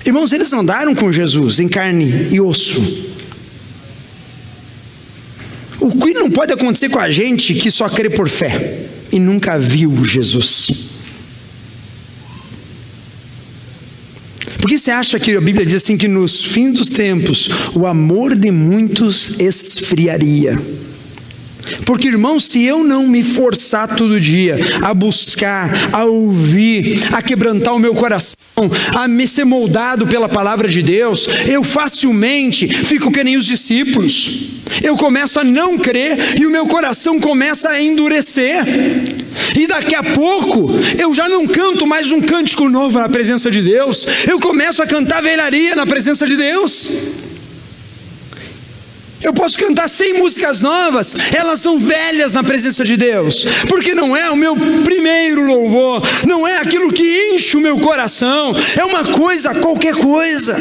Irmãos, 0.06 0.32
eles 0.32 0.52
andaram 0.54 0.96
com 0.96 1.12
Jesus 1.12 1.60
em 1.60 1.68
carne 1.68 2.30
e 2.32 2.40
osso. 2.40 2.82
O 5.80 5.92
que 5.92 6.14
não 6.14 6.30
pode 6.30 6.54
acontecer 6.54 6.90
com 6.90 7.00
a 7.00 7.10
gente 7.10 7.54
que 7.54 7.72
só 7.72 7.88
crê 7.88 8.10
por 8.10 8.28
fé 8.28 8.86
e 9.12 9.20
nunca 9.20 9.58
viu 9.58 10.04
Jesus. 10.04 10.90
Por 14.58 14.70
que 14.70 14.78
você 14.78 14.92
acha 14.92 15.18
que 15.20 15.36
a 15.36 15.42
Bíblia 15.42 15.66
diz 15.66 15.76
assim 15.76 15.98
que 15.98 16.08
nos 16.08 16.44
fins 16.44 16.78
dos 16.78 16.90
tempos 16.90 17.50
o 17.74 17.88
amor 17.88 18.36
de 18.36 18.52
muitos 18.52 19.40
esfriaria? 19.40 20.60
Porque, 21.86 22.08
irmão, 22.08 22.40
se 22.40 22.64
eu 22.64 22.84
não 22.84 23.08
me 23.08 23.24
forçar 23.24 23.96
todo 23.96 24.20
dia 24.20 24.58
a 24.82 24.94
buscar, 24.94 25.72
a 25.94 26.04
ouvir, 26.04 27.00
a 27.14 27.22
quebrantar 27.22 27.76
o 27.76 27.80
meu 27.80 27.94
coração, 27.94 28.39
a 28.96 29.08
me 29.08 29.28
ser 29.28 29.46
moldado 29.46 30.08
pela 30.08 30.28
palavra 30.28 30.68
de 30.68 30.82
Deus, 30.82 31.28
eu 31.48 31.64
facilmente 31.64 32.68
fico 32.68 33.12
que 33.12 33.24
nem 33.24 33.38
os 33.38 33.46
discípulos. 33.46 34.60
Eu 34.84 34.96
começo 34.96 35.40
a 35.40 35.44
não 35.44 35.78
crer 35.78 36.40
e 36.40 36.46
o 36.46 36.50
meu 36.50 36.68
coração 36.68 37.20
começa 37.20 37.70
a 37.70 37.82
endurecer. 37.82 38.64
E 39.58 39.68
daqui 39.68 39.96
a 39.96 40.04
pouco 40.04 40.70
eu 40.98 41.14
já 41.14 41.28
não 41.28 41.48
canto 41.48 41.88
mais 41.88 42.12
um 42.12 42.22
cântico 42.22 42.70
novo 42.70 43.00
na 43.00 43.10
presença 43.10 43.50
de 43.50 43.62
Deus, 43.62 44.06
eu 44.28 44.40
começo 44.40 44.82
a 44.82 44.88
cantar 44.88 45.22
velharia 45.22 45.76
na 45.76 45.86
presença 45.86 46.28
de 46.28 46.36
Deus. 46.36 47.29
Eu 49.22 49.34
posso 49.34 49.58
cantar 49.58 49.90
100 49.90 50.20
músicas 50.20 50.62
novas, 50.62 51.16
elas 51.36 51.60
são 51.60 51.78
velhas 51.78 52.32
na 52.32 52.44
presença 52.44 52.86
de 52.86 52.96
Deus, 52.96 53.46
porque 53.68 53.94
não 53.94 54.16
é 54.16 54.30
o 54.30 54.36
meu 54.36 54.56
primeiro 54.84 55.46
louvor, 55.46 56.02
não 56.26 56.48
é 56.48 56.58
aquilo 56.58 56.92
que 56.94 57.34
enche 57.34 57.58
o 57.58 57.62
meu 57.62 57.78
coração, 57.80 58.56
é 58.78 58.86
uma 58.86 59.04
coisa, 59.04 59.54
qualquer 59.56 59.96
coisa. 59.96 60.56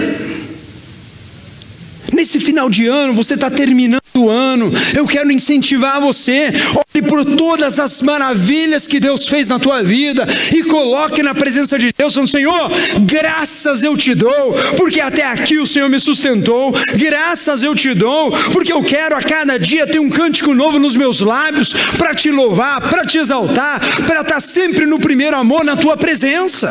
Nesse 2.12 2.40
final 2.40 2.68
de 2.68 2.86
ano, 2.86 3.14
você 3.14 3.34
está 3.34 3.48
terminando 3.48 4.02
ano, 4.26 4.72
eu 4.96 5.06
quero 5.06 5.30
incentivar 5.30 6.00
você, 6.00 6.50
olhe 6.75 7.06
por 7.06 7.26
todas 7.26 7.78
as 7.78 8.00
maravilhas 8.00 8.87
que 8.87 8.98
Deus 8.98 9.28
fez 9.28 9.48
na 9.48 9.58
tua 9.58 9.82
vida 9.82 10.26
e 10.50 10.62
coloque 10.62 11.22
na 11.22 11.34
presença 11.34 11.78
de 11.78 11.92
Deus, 11.96 12.14
falando, 12.14 12.30
Senhor, 12.30 12.70
graças 13.00 13.82
eu 13.82 13.98
te 13.98 14.14
dou, 14.14 14.54
porque 14.78 15.00
até 15.00 15.25
aqui 15.25 15.58
o 15.58 15.66
Senhor 15.66 15.90
me 15.90 16.00
sustentou, 16.00 16.72
graças 16.96 17.62
eu 17.62 17.75
te 17.75 17.92
dou, 17.92 18.32
porque 18.52 18.72
eu 18.72 18.82
quero 18.82 19.14
a 19.14 19.20
cada 19.20 19.58
dia 19.58 19.87
ter 19.87 19.98
um 19.98 20.08
cântico 20.08 20.54
novo 20.54 20.78
nos 20.78 20.96
meus 20.96 21.20
lábios, 21.20 21.75
para 21.98 22.14
te 22.14 22.30
louvar, 22.30 22.80
para 22.88 23.04
te 23.04 23.18
exaltar, 23.18 23.80
para 24.06 24.22
estar 24.22 24.40
sempre 24.40 24.87
no 24.87 24.98
primeiro 24.98 25.37
amor 25.37 25.64
na 25.64 25.76
tua 25.76 25.96
presença. 25.96 26.70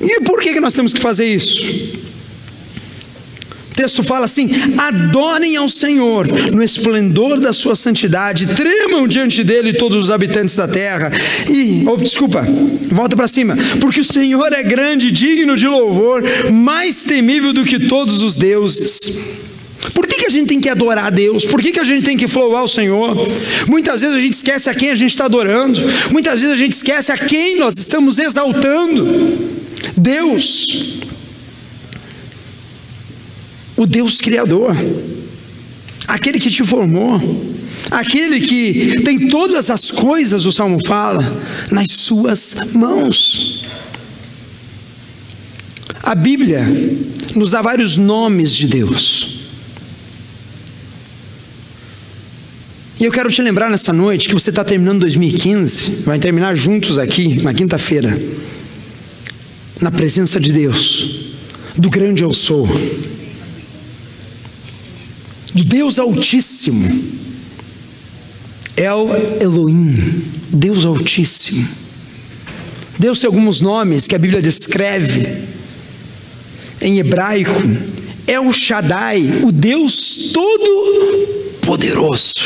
E 0.00 0.20
por 0.22 0.40
que, 0.40 0.52
que 0.52 0.60
nós 0.60 0.74
temos 0.74 0.92
que 0.92 0.98
fazer 0.98 1.32
isso? 1.32 2.11
O 3.72 3.74
texto 3.74 4.02
fala 4.02 4.26
assim: 4.26 4.48
adorem 4.76 5.56
ao 5.56 5.66
Senhor 5.66 6.28
no 6.52 6.62
esplendor 6.62 7.40
da 7.40 7.54
sua 7.54 7.74
santidade, 7.74 8.46
tremam 8.48 9.08
diante 9.08 9.42
dele 9.42 9.72
todos 9.72 10.04
os 10.04 10.10
habitantes 10.10 10.54
da 10.56 10.68
terra. 10.68 11.10
E, 11.48 11.82
oh, 11.88 11.96
desculpa, 11.96 12.46
volta 12.90 13.16
para 13.16 13.26
cima, 13.26 13.56
porque 13.80 14.00
o 14.00 14.04
Senhor 14.04 14.52
é 14.52 14.62
grande, 14.62 15.10
digno 15.10 15.56
de 15.56 15.66
louvor, 15.66 16.22
mais 16.52 17.04
temível 17.04 17.54
do 17.54 17.64
que 17.64 17.78
todos 17.78 18.22
os 18.22 18.36
deuses. 18.36 19.40
Por 19.94 20.06
que, 20.06 20.16
que 20.16 20.26
a 20.26 20.30
gente 20.30 20.48
tem 20.48 20.60
que 20.60 20.68
adorar 20.68 21.06
a 21.06 21.10
Deus? 21.10 21.46
Por 21.46 21.60
que, 21.60 21.72
que 21.72 21.80
a 21.80 21.84
gente 21.84 22.04
tem 22.04 22.16
que 22.16 22.26
louvar 22.26 22.62
o 22.62 22.68
Senhor? 22.68 23.16
Muitas 23.66 24.02
vezes 24.02 24.14
a 24.14 24.20
gente 24.20 24.34
esquece 24.34 24.68
a 24.68 24.74
quem 24.74 24.90
a 24.90 24.94
gente 24.94 25.10
está 25.10 25.24
adorando, 25.24 25.80
muitas 26.10 26.42
vezes 26.42 26.52
a 26.52 26.58
gente 26.58 26.74
esquece 26.74 27.10
a 27.10 27.16
quem 27.16 27.58
nós 27.58 27.74
estamos 27.78 28.18
exaltando. 28.18 29.08
Deus 29.96 31.00
o 33.82 33.86
Deus 33.86 34.20
Criador, 34.20 34.76
aquele 36.06 36.38
que 36.38 36.50
te 36.50 36.62
formou, 36.62 37.20
aquele 37.90 38.40
que 38.40 39.02
tem 39.02 39.28
todas 39.28 39.70
as 39.70 39.90
coisas, 39.90 40.46
o 40.46 40.52
Salmo 40.52 40.78
fala, 40.86 41.24
nas 41.68 41.90
suas 41.90 42.74
mãos. 42.74 43.64
A 46.00 46.14
Bíblia 46.14 46.64
nos 47.34 47.50
dá 47.50 47.60
vários 47.60 47.96
nomes 47.96 48.54
de 48.54 48.68
Deus. 48.68 49.40
E 53.00 53.04
eu 53.04 53.10
quero 53.10 53.32
te 53.32 53.42
lembrar 53.42 53.68
nessa 53.68 53.92
noite 53.92 54.28
que 54.28 54.34
você 54.34 54.50
está 54.50 54.62
terminando 54.62 55.00
2015, 55.00 56.02
vai 56.04 56.20
terminar 56.20 56.54
juntos 56.54 57.00
aqui 57.00 57.42
na 57.42 57.52
quinta-feira, 57.52 58.16
na 59.80 59.90
presença 59.90 60.38
de 60.38 60.52
Deus, 60.52 61.32
do 61.76 61.90
grande 61.90 62.22
eu 62.22 62.32
sou 62.32 62.68
Deus 65.54 65.98
Altíssimo. 65.98 66.88
El 68.76 69.08
Elohim, 69.40 69.94
Deus 70.50 70.84
Altíssimo. 70.84 71.66
Deus 72.98 73.20
tem 73.20 73.28
alguns 73.28 73.60
nomes 73.60 74.06
que 74.06 74.14
a 74.14 74.18
Bíblia 74.18 74.40
descreve 74.40 75.26
em 76.80 76.98
hebraico. 76.98 77.60
El 78.26 78.50
Shaddai, 78.52 79.42
o 79.42 79.52
Deus 79.52 80.30
Todo-Poderoso. 80.32 82.40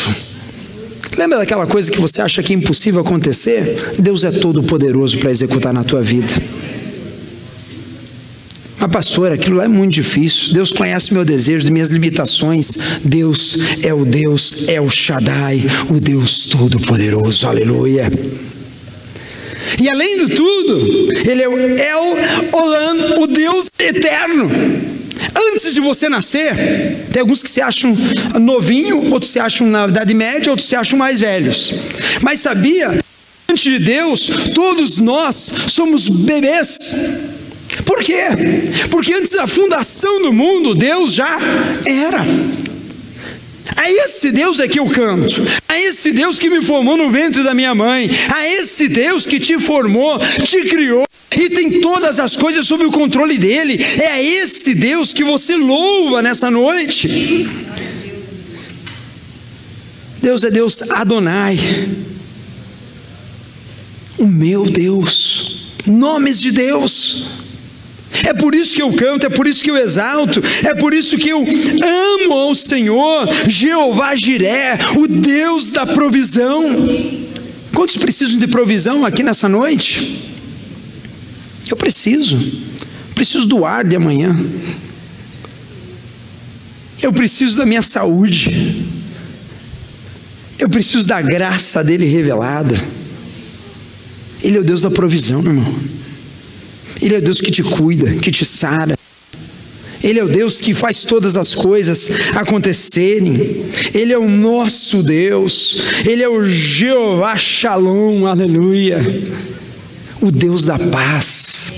Lembra 1.17 1.39
daquela 1.39 1.67
coisa 1.67 1.91
que 1.91 2.01
você 2.01 2.21
acha 2.21 2.43
que 2.43 2.53
é 2.53 2.57
impossível 2.57 3.01
acontecer? 3.01 3.95
Deus 3.99 4.25
é 4.25 4.31
todo 4.31 4.63
poderoso 4.63 5.19
para 5.19 5.31
executar 5.31 5.73
na 5.73 5.85
tua 5.85 6.03
vida. 6.03 6.35
Mas, 8.87 8.93
pastor, 8.93 9.33
aquilo 9.33 9.57
lá 9.57 9.65
é 9.65 9.69
muito 9.69 9.95
difícil. 9.95 10.53
Deus 10.53 10.73
conhece 10.73 11.13
meu 11.13 11.25
desejo, 11.25 11.65
de 11.65 11.73
minhas 11.73 11.91
limitações. 11.91 13.01
Deus 13.05 13.59
é 13.83 13.93
o 13.93 14.05
Deus, 14.05 14.69
é 14.69 14.81
o 14.81 14.89
Shaddai, 14.89 15.65
o 15.91 15.99
Deus 15.99 16.47
Todo-Poderoso. 16.47 17.49
Aleluia. 17.49 18.09
E 19.83 19.91
além 19.91 20.25
de 20.25 20.37
tudo, 20.37 21.09
Ele 21.29 21.43
é 21.43 21.49
o 21.49 21.59
El 21.59 22.17
Olam, 22.53 23.23
o 23.23 23.27
Deus 23.27 23.67
eterno. 23.77 24.49
Antes 25.35 25.75
de 25.75 25.81
você 25.81 26.09
nascer, 26.09 26.55
tem 27.11 27.21
alguns 27.21 27.43
que 27.43 27.51
se 27.51 27.61
acham 27.61 27.97
novinho, 28.41 29.13
outros 29.13 29.33
se 29.33 29.41
acham 29.41 29.67
na 29.67 29.89
idade 29.89 30.15
média, 30.15 30.49
outros 30.49 30.69
se 30.69 30.77
acham 30.77 30.97
mais 30.97 31.19
velhos. 31.19 31.73
Mas 32.23 32.39
sabia, 32.39 33.01
antes 33.49 33.65
de 33.65 33.81
Deus, 33.81 34.31
todos 34.55 34.99
nós 34.99 35.35
somos 35.35 36.09
bebês. 36.09 37.35
Por 37.85 38.03
quê? 38.03 38.25
Porque 38.91 39.13
antes 39.13 39.33
da 39.33 39.47
fundação 39.47 40.23
do 40.23 40.33
mundo, 40.33 40.75
Deus 40.75 41.13
já 41.15 41.39
era. 41.87 42.25
A 43.77 43.91
esse 43.91 44.31
Deus 44.31 44.61
é 44.61 44.69
que 44.69 44.79
eu 44.79 44.87
canto, 44.87 45.43
a 45.69 45.79
esse 45.79 46.13
Deus 46.13 46.39
que 46.39 46.49
me 46.49 46.63
formou 46.63 46.97
no 46.97 47.11
ventre 47.11 47.43
da 47.43 47.53
minha 47.53 47.75
mãe, 47.75 48.09
a 48.33 48.47
esse 48.47 48.89
Deus 48.89 49.27
que 49.27 49.41
te 49.41 49.59
formou, 49.59 50.19
te 50.45 50.63
criou 50.63 51.05
e 51.37 51.51
tem 51.51 51.81
todas 51.81 52.19
as 52.19 52.37
coisas 52.37 52.67
sob 52.67 52.87
o 52.87 52.93
controle 52.93 53.37
dele. 53.37 53.85
É 54.01 54.07
a 54.07 54.23
esse 54.23 54.75
Deus 54.75 55.13
que 55.13 55.25
você 55.25 55.57
louva 55.57 56.23
nessa 56.23 56.51
noite. 56.51 57.47
Deus 60.23 60.43
é 60.43 60.51
Deus 60.51 60.91
Adonai, 60.91 61.59
o 64.19 64.27
meu 64.27 64.65
Deus, 64.65 65.75
nomes 65.87 66.41
de 66.41 66.51
Deus. 66.51 67.46
É 68.25 68.33
por 68.33 68.55
isso 68.55 68.75
que 68.75 68.83
eu 68.83 68.93
canto, 68.93 69.27
é 69.27 69.31
por 69.31 69.47
isso 69.47 69.63
que 69.63 69.71
eu 69.71 69.77
exalto, 69.77 70.43
é 70.65 70.75
por 70.75 70.95
isso 70.95 71.17
que 71.17 71.29
eu 71.29 71.41
amo 71.43 72.33
ao 72.35 72.55
Senhor, 72.55 73.29
Jeová 73.49 74.15
Jiré, 74.15 74.79
o 74.97 75.07
Deus 75.07 75.73
da 75.73 75.87
provisão. 75.87 76.65
Quantos 77.73 77.97
precisam 77.97 78.39
de 78.39 78.47
provisão 78.47 79.05
aqui 79.05 79.23
nessa 79.23 79.49
noite? 79.49 80.25
Eu 81.69 81.77
preciso, 81.77 82.39
preciso 83.15 83.47
do 83.47 83.65
ar 83.65 83.85
de 83.85 83.97
amanhã. 83.97 84.35
Eu 87.03 87.13
preciso 87.13 87.59
da 87.59 87.67
minha 87.67 87.83
saúde. 87.83 88.85
Eu 90.59 90.69
preciso 90.69 91.07
da 91.07 91.21
graça 91.21 91.85
dele 91.85 92.07
revelada. 92.07 92.75
Ele 94.43 94.57
é 94.57 94.61
o 94.61 94.65
Deus 94.65 94.81
da 94.81 94.91
provisão, 94.91 95.43
meu 95.43 95.53
irmão. 95.53 95.75
Ele 97.01 97.15
é 97.15 97.19
o 97.19 97.23
Deus 97.23 97.41
que 97.41 97.51
te 97.51 97.63
cuida, 97.63 98.11
que 98.17 98.31
te 98.31 98.45
sara. 98.45 98.97
Ele 100.03 100.21
é 100.21 100.25
o 100.25 100.29
Deus 100.29 100.61
que 100.61 100.73
faz 100.73 101.03
todas 101.03 101.37
as 101.37 101.55
coisas 101.55 102.11
acontecerem. 102.37 103.65
Ele 103.93 104.13
é 104.13 104.19
o 104.19 104.29
nosso 104.29 105.03
Deus. 105.03 105.83
Ele 106.07 106.23
é 106.23 106.29
o 106.29 106.47
Jeová 106.49 107.37
Shalom, 107.37 108.27
aleluia. 108.27 108.99
O 110.21 110.31
Deus 110.31 110.65
da 110.65 110.79
paz. 110.79 111.73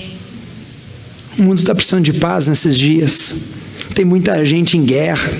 O 1.38 1.42
mundo 1.42 1.58
está 1.58 1.74
precisando 1.74 2.04
de 2.04 2.12
paz 2.12 2.48
nesses 2.48 2.76
dias. 2.76 3.34
Tem 3.94 4.04
muita 4.04 4.44
gente 4.44 4.76
em 4.76 4.84
guerra, 4.84 5.32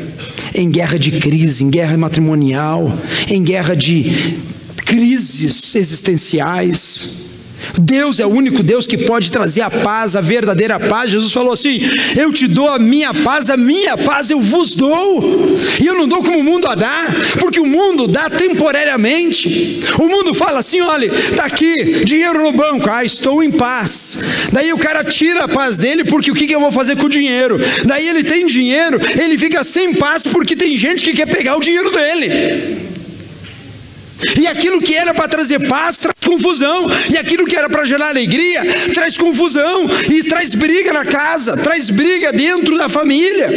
em 0.54 0.70
guerra 0.70 0.98
de 0.98 1.12
crise, 1.12 1.64
em 1.64 1.70
guerra 1.70 1.96
matrimonial, 1.96 2.90
em 3.28 3.42
guerra 3.42 3.74
de 3.76 4.10
crises 4.84 5.74
existenciais. 5.74 7.27
Deus 7.78 8.20
é 8.20 8.26
o 8.26 8.30
único 8.30 8.62
Deus 8.62 8.86
que 8.86 8.98
pode 8.98 9.30
trazer 9.30 9.62
a 9.62 9.70
paz, 9.70 10.16
a 10.16 10.20
verdadeira 10.20 10.78
paz. 10.78 11.10
Jesus 11.10 11.32
falou 11.32 11.52
assim: 11.52 11.80
Eu 12.16 12.32
te 12.32 12.46
dou 12.46 12.68
a 12.68 12.78
minha 12.78 13.14
paz, 13.14 13.50
a 13.50 13.56
minha 13.56 13.96
paz 13.96 14.30
eu 14.30 14.40
vos 14.40 14.76
dou. 14.76 15.58
E 15.80 15.86
eu 15.86 15.94
não 15.94 16.08
dou 16.08 16.22
como 16.22 16.38
o 16.38 16.44
mundo 16.44 16.66
a 16.66 16.74
dar, 16.74 17.06
porque 17.38 17.60
o 17.60 17.66
mundo 17.66 18.06
dá 18.06 18.28
temporariamente. 18.28 19.80
O 19.98 20.08
mundo 20.08 20.34
fala 20.34 20.60
assim: 20.60 20.80
olha, 20.80 21.06
está 21.06 21.44
aqui 21.44 22.04
dinheiro 22.04 22.42
no 22.42 22.52
banco, 22.52 22.90
ah, 22.90 23.04
estou 23.04 23.42
em 23.42 23.50
paz. 23.50 24.48
Daí 24.52 24.72
o 24.72 24.78
cara 24.78 25.04
tira 25.04 25.44
a 25.44 25.48
paz 25.48 25.78
dele, 25.78 26.04
porque 26.04 26.30
o 26.30 26.34
que, 26.34 26.46
que 26.46 26.54
eu 26.54 26.60
vou 26.60 26.72
fazer 26.72 26.96
com 26.96 27.06
o 27.06 27.10
dinheiro? 27.10 27.58
Daí 27.84 28.08
ele 28.08 28.24
tem 28.24 28.46
dinheiro, 28.46 29.00
ele 29.20 29.38
fica 29.38 29.62
sem 29.62 29.94
paz, 29.94 30.26
porque 30.26 30.56
tem 30.56 30.76
gente 30.76 31.04
que 31.04 31.12
quer 31.12 31.26
pegar 31.26 31.56
o 31.56 31.60
dinheiro 31.60 31.90
dele. 31.90 32.87
E 34.38 34.46
aquilo 34.46 34.80
que 34.80 34.94
era 34.94 35.14
para 35.14 35.28
trazer 35.28 35.66
paz 35.68 35.98
traz 35.98 36.16
confusão, 36.24 36.86
e 37.10 37.16
aquilo 37.16 37.46
que 37.46 37.56
era 37.56 37.68
para 37.68 37.84
gerar 37.84 38.08
alegria 38.08 38.62
traz 38.92 39.16
confusão, 39.16 39.86
e 40.10 40.22
traz 40.24 40.54
briga 40.54 40.92
na 40.92 41.04
casa, 41.04 41.56
traz 41.56 41.88
briga 41.88 42.32
dentro 42.32 42.76
da 42.76 42.88
família. 42.88 43.48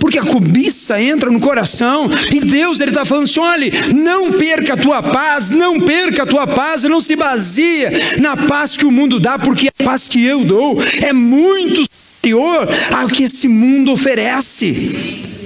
Porque 0.00 0.18
a 0.18 0.22
cobiça 0.24 1.02
entra 1.02 1.30
no 1.30 1.40
coração, 1.40 2.08
e 2.32 2.40
Deus 2.40 2.78
ele 2.80 2.92
está 2.92 3.04
falando 3.04 3.24
assim: 3.24 3.40
olha, 3.40 3.70
não 3.94 4.32
perca 4.32 4.74
a 4.74 4.76
tua 4.76 5.02
paz, 5.02 5.50
não 5.50 5.80
perca 5.80 6.22
a 6.22 6.26
tua 6.26 6.46
paz, 6.46 6.84
não 6.84 7.00
se 7.00 7.16
baseia 7.16 7.90
na 8.18 8.36
paz 8.36 8.76
que 8.76 8.86
o 8.86 8.90
mundo 8.90 9.18
dá, 9.18 9.38
porque 9.38 9.68
a 9.68 9.84
paz 9.84 10.06
que 10.08 10.24
eu 10.24 10.44
dou 10.44 10.80
é 11.02 11.12
muito 11.12 11.84
superior 11.84 12.68
ao 12.92 13.08
que 13.08 13.24
esse 13.24 13.48
mundo 13.48 13.92
oferece. 13.92 15.37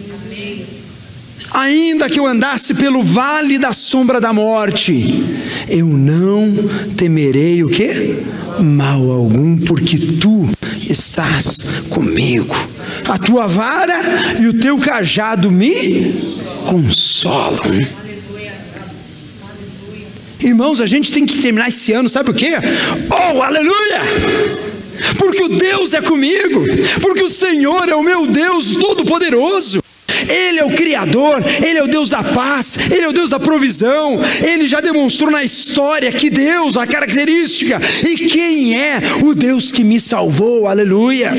Ainda 1.55 2.09
que 2.09 2.19
eu 2.19 2.27
andasse 2.27 2.75
pelo 2.75 3.03
vale 3.03 3.59
da 3.59 3.73
sombra 3.73 4.21
da 4.21 4.33
morte, 4.33 5.23
eu 5.69 5.87
não 5.87 6.51
temerei 6.97 7.63
o 7.63 7.69
que? 7.69 8.17
Mal 8.59 9.11
algum, 9.11 9.59
porque 9.59 9.99
tu 9.99 10.49
estás 10.89 11.87
comigo. 11.91 12.57
A 13.07 13.19
tua 13.19 13.47
vara 13.47 14.01
e 14.41 14.47
o 14.47 14.55
teu 14.55 14.79
cajado 14.79 15.51
me 15.51 16.23
consolam. 16.67 17.79
Irmãos, 20.41 20.81
a 20.81 20.87
gente 20.87 21.13
tem 21.13 21.27
que 21.27 21.39
terminar 21.39 21.69
esse 21.69 21.93
ano, 21.93 22.09
sabe 22.09 22.31
o 22.31 22.35
quê? 22.35 22.53
Oh, 23.11 23.43
aleluia! 23.43 24.01
Porque 25.19 25.45
o 25.45 25.49
Deus 25.51 25.93
é 25.93 26.01
comigo, 26.01 26.65
porque 27.01 27.23
o 27.23 27.29
Senhor 27.29 27.89
é 27.89 27.95
o 27.95 28.03
meu 28.03 28.27
Deus 28.27 28.71
Todo-Poderoso. 28.71 29.82
Ele 30.29 30.59
é 30.59 30.65
o 30.65 30.71
Criador, 30.71 31.43
Ele 31.65 31.79
é 31.79 31.83
o 31.83 31.89
Deus 31.89 32.11
da 32.11 32.23
paz, 32.23 32.91
Ele 32.91 33.03
é 33.03 33.09
o 33.09 33.13
Deus 33.13 33.31
da 33.31 33.41
provisão. 33.41 34.21
Ele 34.43 34.67
já 34.67 34.81
demonstrou 34.81 35.31
na 35.31 35.43
história 35.43 36.11
que 36.13 36.31
Deus, 36.31 36.77
a 36.77 36.87
característica, 36.87 37.81
e 38.07 38.17
quem 38.17 38.79
é 38.79 39.01
o 39.23 39.35
Deus 39.35 39.73
que 39.73 39.85
me 39.85 40.01
salvou, 40.01 40.67
aleluia. 40.67 41.33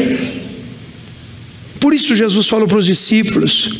Por 1.80 1.94
isso 1.94 2.16
Jesus 2.16 2.48
falou 2.48 2.68
para 2.68 2.78
os 2.78 2.86
discípulos: 2.86 3.78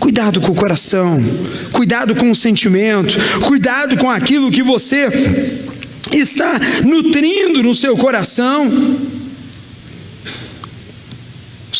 cuidado 0.00 0.40
com 0.40 0.50
o 0.50 0.54
coração, 0.54 1.22
cuidado 1.70 2.14
com 2.14 2.30
o 2.30 2.34
sentimento, 2.34 3.16
cuidado 3.40 3.96
com 3.96 4.10
aquilo 4.10 4.50
que 4.50 4.62
você 4.62 5.08
está 6.12 6.60
nutrindo 6.84 7.62
no 7.62 7.74
seu 7.74 7.96
coração. 7.96 8.68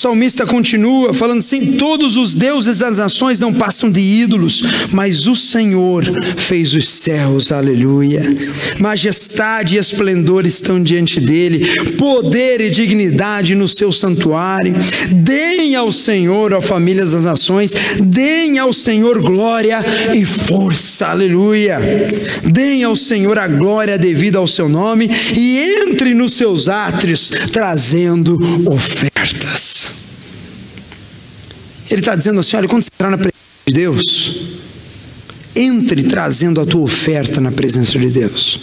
Salmista 0.00 0.46
continua 0.46 1.12
falando 1.12 1.40
assim: 1.40 1.76
todos 1.76 2.16
os 2.16 2.34
deuses 2.34 2.78
das 2.78 2.96
nações 2.96 3.38
não 3.38 3.52
passam 3.52 3.90
de 3.90 4.00
ídolos, 4.00 4.62
mas 4.90 5.26
o 5.26 5.36
Senhor 5.36 6.04
fez 6.38 6.72
os 6.72 6.88
céus, 6.88 7.52
aleluia. 7.52 8.22
Majestade 8.78 9.76
e 9.76 9.78
esplendor 9.78 10.46
estão 10.46 10.82
diante 10.82 11.20
dele, 11.20 11.66
poder 11.98 12.62
e 12.62 12.70
dignidade 12.70 13.54
no 13.54 13.68
seu 13.68 13.92
santuário. 13.92 14.72
Deem 15.10 15.76
ao 15.76 15.92
Senhor, 15.92 16.54
ó 16.54 16.62
famílias 16.62 17.12
das 17.12 17.26
nações, 17.26 17.74
deem 18.02 18.58
ao 18.58 18.72
Senhor 18.72 19.20
glória 19.20 19.84
e 20.14 20.24
força, 20.24 21.08
aleluia. 21.08 21.78
Deem 22.50 22.84
ao 22.84 22.96
Senhor 22.96 23.38
a 23.38 23.46
glória 23.46 23.98
devida 23.98 24.38
ao 24.38 24.46
seu 24.46 24.66
nome 24.66 25.10
e 25.36 25.58
entre 25.58 26.14
nos 26.14 26.32
seus 26.32 26.70
átrios 26.70 27.28
trazendo 27.52 28.38
Ele 31.90 32.00
está 32.00 32.14
dizendo 32.14 32.40
assim: 32.40 32.56
olha, 32.56 32.68
quando 32.68 32.84
você 32.84 32.90
entrar 32.94 33.10
na 33.10 33.18
presença 33.18 33.36
de 33.66 33.72
Deus, 33.72 34.40
entre 35.54 36.04
trazendo 36.04 36.60
a 36.60 36.66
tua 36.66 36.82
oferta 36.82 37.40
na 37.40 37.50
presença 37.50 37.98
de 37.98 38.08
Deus. 38.08 38.60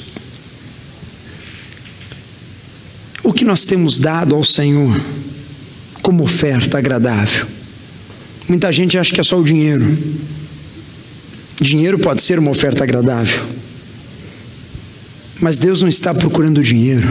O 3.23 3.33
que 3.33 3.43
nós 3.43 3.65
temos 3.65 3.99
dado 3.99 4.33
ao 4.33 4.43
Senhor 4.43 4.99
como 6.01 6.23
oferta 6.23 6.77
agradável? 6.77 7.45
Muita 8.47 8.71
gente 8.71 8.97
acha 8.97 9.13
que 9.13 9.19
é 9.19 9.23
só 9.23 9.37
o 9.37 9.43
dinheiro. 9.43 9.85
Dinheiro 11.59 11.99
pode 11.99 12.23
ser 12.23 12.39
uma 12.39 12.51
oferta 12.51 12.85
agradável. 12.85 13.45
Mas 15.41 15.59
Deus 15.59 15.81
não 15.81 15.89
está 15.89 16.13
procurando 16.13 16.63
dinheiro. 16.63 17.07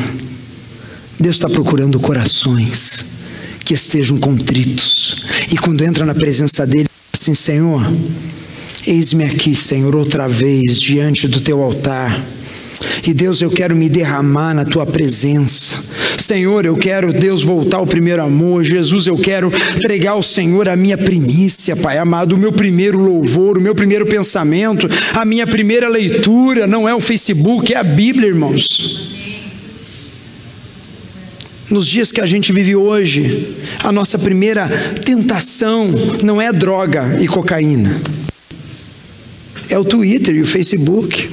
Deus 1.20 1.36
está 1.36 1.48
procurando 1.48 2.00
corações 2.00 3.15
que 3.66 3.74
estejam 3.74 4.16
contritos. 4.16 5.24
E 5.52 5.58
quando 5.58 5.84
entra 5.84 6.06
na 6.06 6.14
presença 6.14 6.64
dele, 6.64 6.86
assim: 7.12 7.34
Senhor, 7.34 7.84
eis-me 8.86 9.24
aqui, 9.24 9.54
Senhor, 9.54 9.94
outra 9.96 10.28
vez 10.28 10.80
diante 10.80 11.26
do 11.26 11.40
teu 11.40 11.60
altar. 11.60 12.18
E 13.06 13.12
Deus, 13.12 13.42
eu 13.42 13.50
quero 13.50 13.74
me 13.74 13.88
derramar 13.88 14.54
na 14.54 14.64
tua 14.64 14.86
presença. 14.86 15.82
Senhor, 16.18 16.64
eu 16.64 16.76
quero, 16.76 17.12
Deus, 17.12 17.42
voltar 17.42 17.78
ao 17.78 17.86
primeiro 17.86 18.22
amor. 18.22 18.62
Jesus, 18.62 19.06
eu 19.06 19.16
quero 19.16 19.52
entregar 19.76 20.12
ao 20.12 20.22
Senhor 20.22 20.68
a 20.68 20.76
minha 20.76 20.96
primícia, 20.96 21.74
Pai 21.76 21.98
amado, 21.98 22.34
o 22.34 22.38
meu 22.38 22.52
primeiro 22.52 22.98
louvor, 22.98 23.58
o 23.58 23.60
meu 23.60 23.74
primeiro 23.74 24.06
pensamento, 24.06 24.88
a 25.14 25.24
minha 25.24 25.46
primeira 25.46 25.88
leitura. 25.88 26.66
Não 26.66 26.88
é 26.88 26.94
o 26.94 27.00
Facebook, 27.00 27.72
é 27.72 27.76
a 27.76 27.84
Bíblia, 27.84 28.28
irmãos. 28.28 29.25
Nos 31.68 31.88
dias 31.88 32.12
que 32.12 32.20
a 32.20 32.26
gente 32.26 32.52
vive 32.52 32.76
hoje, 32.76 33.56
a 33.82 33.90
nossa 33.90 34.16
primeira 34.18 34.68
tentação 35.04 35.90
não 36.22 36.40
é 36.40 36.52
droga 36.52 37.20
e 37.20 37.26
cocaína, 37.26 38.00
é 39.68 39.76
o 39.76 39.84
Twitter 39.84 40.36
e 40.36 40.40
o 40.40 40.46
Facebook. 40.46 41.28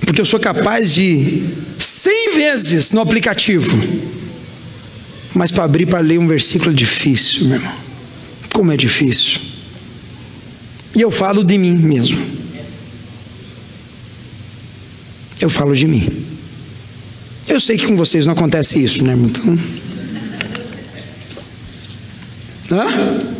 Porque 0.00 0.20
eu 0.20 0.24
sou 0.26 0.38
capaz 0.38 0.92
de 0.92 1.44
cem 1.78 2.34
vezes 2.34 2.92
no 2.92 3.00
aplicativo, 3.00 3.70
mas 5.32 5.50
para 5.50 5.64
abrir 5.64 5.86
para 5.86 6.00
ler 6.00 6.18
um 6.18 6.26
versículo 6.26 6.72
é 6.72 6.74
difícil, 6.74 7.46
meu 7.46 7.56
irmão. 7.56 7.74
Como 8.52 8.70
é 8.70 8.76
difícil. 8.76 9.40
E 10.94 11.00
eu 11.00 11.10
falo 11.10 11.42
de 11.42 11.56
mim 11.56 11.74
mesmo. 11.74 12.22
Eu 15.40 15.48
falo 15.48 15.74
de 15.74 15.86
mim. 15.86 16.31
Eu 17.48 17.60
sei 17.60 17.76
que 17.76 17.86
com 17.86 17.96
vocês 17.96 18.26
não 18.26 18.32
acontece 18.32 18.82
isso, 18.82 19.04
né? 19.04 19.14
Então. 19.14 19.58
Hã? 22.70 23.32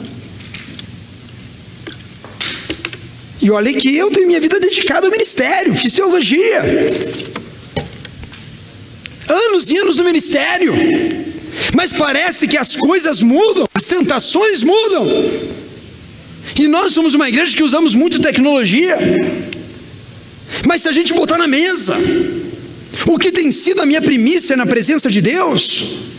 E 3.40 3.50
olha 3.50 3.72
que 3.72 3.96
eu 3.96 4.10
tenho 4.10 4.26
minha 4.26 4.40
vida 4.40 4.60
dedicada 4.60 5.06
ao 5.06 5.10
ministério, 5.10 5.74
fiz 5.74 5.92
teologia. 5.92 6.62
Anos 9.28 9.70
e 9.70 9.78
anos 9.78 9.96
no 9.96 10.04
ministério. 10.04 10.72
Mas 11.74 11.92
parece 11.92 12.46
que 12.46 12.56
as 12.56 12.76
coisas 12.76 13.20
mudam, 13.20 13.66
as 13.74 13.86
tentações 13.86 14.62
mudam. 14.62 15.06
E 16.58 16.68
nós 16.68 16.92
somos 16.92 17.14
uma 17.14 17.28
igreja 17.28 17.56
que 17.56 17.64
usamos 17.64 17.94
muito 17.94 18.20
tecnologia. 18.20 18.96
Mas 20.66 20.82
se 20.82 20.88
a 20.88 20.92
gente 20.92 21.12
botar 21.12 21.38
na 21.38 21.48
mesa, 21.48 21.96
O 23.06 23.18
que 23.18 23.32
tem 23.32 23.50
sido 23.50 23.80
a 23.80 23.86
minha 23.86 24.00
primícia 24.00 24.56
na 24.56 24.66
presença 24.66 25.10
de 25.10 25.20
Deus? 25.20 26.12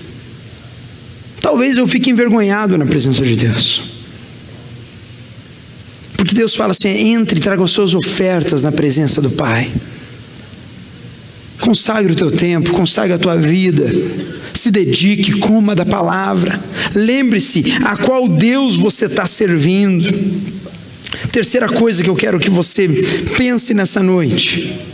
Talvez 1.42 1.78
eu 1.78 1.88
fique 1.88 2.10
envergonhado 2.10 2.78
na 2.78 2.86
presença 2.86 3.22
de 3.24 3.36
Deus. 3.36 3.82
Porque 6.16 6.34
Deus 6.34 6.56
fala 6.56 6.72
assim: 6.72 6.88
entre 6.88 7.40
e 7.40 7.42
traga 7.42 7.64
as 7.64 7.72
suas 7.72 7.94
ofertas 7.94 8.64
na 8.64 8.72
presença 8.72 9.22
do 9.22 9.30
Pai. 9.32 9.70
Consagre 11.60 12.14
o 12.14 12.16
teu 12.16 12.32
tempo, 12.32 12.72
consagre 12.72 13.14
a 13.14 13.18
tua 13.18 13.38
vida. 13.38 13.90
Se 14.54 14.70
dedique, 14.70 15.40
coma 15.40 15.76
da 15.76 15.86
palavra. 15.86 16.62
Lembre-se 16.94 17.74
a 17.84 17.98
qual 17.98 18.28
Deus 18.28 18.76
você 18.76 19.06
está 19.06 19.26
servindo. 19.26 20.08
Terceira 21.32 21.68
coisa 21.68 22.04
que 22.04 22.10
eu 22.10 22.16
quero 22.16 22.40
que 22.40 22.50
você 22.50 22.88
pense 23.38 23.74
nessa 23.74 24.04
noite. 24.04 24.93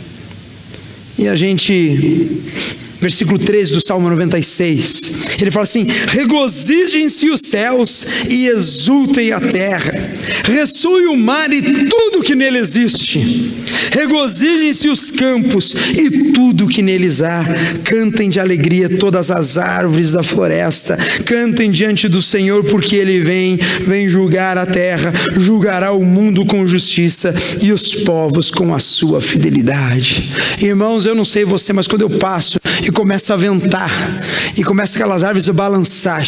E 1.18 1.28
a 1.28 1.34
gente 1.34 2.79
versículo 3.00 3.38
13 3.38 3.72
do 3.72 3.80
Salmo 3.80 4.08
96. 4.10 5.40
Ele 5.40 5.50
fala 5.50 5.64
assim: 5.64 5.86
Regozijem-se 6.08 7.30
os 7.30 7.40
céus 7.44 8.26
e 8.30 8.46
exultem 8.46 9.32
a 9.32 9.40
terra, 9.40 9.92
ressoe 10.44 11.06
o 11.06 11.16
mar 11.16 11.52
e 11.52 11.62
tudo 11.62 12.22
que 12.22 12.34
nele 12.34 12.58
existe. 12.58 13.50
Regozijem-se 13.92 14.88
os 14.88 15.10
campos 15.10 15.74
e 15.96 16.32
tudo 16.32 16.68
que 16.68 16.82
neles 16.82 17.22
há. 17.22 17.44
Cantem 17.84 18.28
de 18.28 18.38
alegria 18.38 18.88
todas 18.88 19.30
as 19.30 19.58
árvores 19.58 20.12
da 20.12 20.22
floresta. 20.22 20.96
Cantem 21.24 21.70
diante 21.70 22.08
do 22.08 22.22
Senhor, 22.22 22.62
porque 22.64 22.96
ele 22.96 23.20
vem, 23.20 23.56
vem 23.56 24.08
julgar 24.08 24.56
a 24.58 24.66
terra, 24.66 25.12
julgará 25.36 25.92
o 25.92 26.04
mundo 26.04 26.44
com 26.44 26.66
justiça 26.66 27.34
e 27.62 27.72
os 27.72 27.94
povos 27.94 28.50
com 28.50 28.74
a 28.74 28.78
sua 28.78 29.20
fidelidade. 29.20 30.30
Irmãos, 30.60 31.06
eu 31.06 31.14
não 31.14 31.24
sei 31.24 31.44
você, 31.44 31.72
mas 31.72 31.86
quando 31.86 32.02
eu 32.02 32.10
passo 32.10 32.60
começa 32.92 33.34
a 33.34 33.36
ventar, 33.36 33.90
e 34.56 34.62
começa 34.62 34.96
aquelas 34.96 35.22
árvores 35.24 35.48
a 35.48 35.52
balançar. 35.52 36.22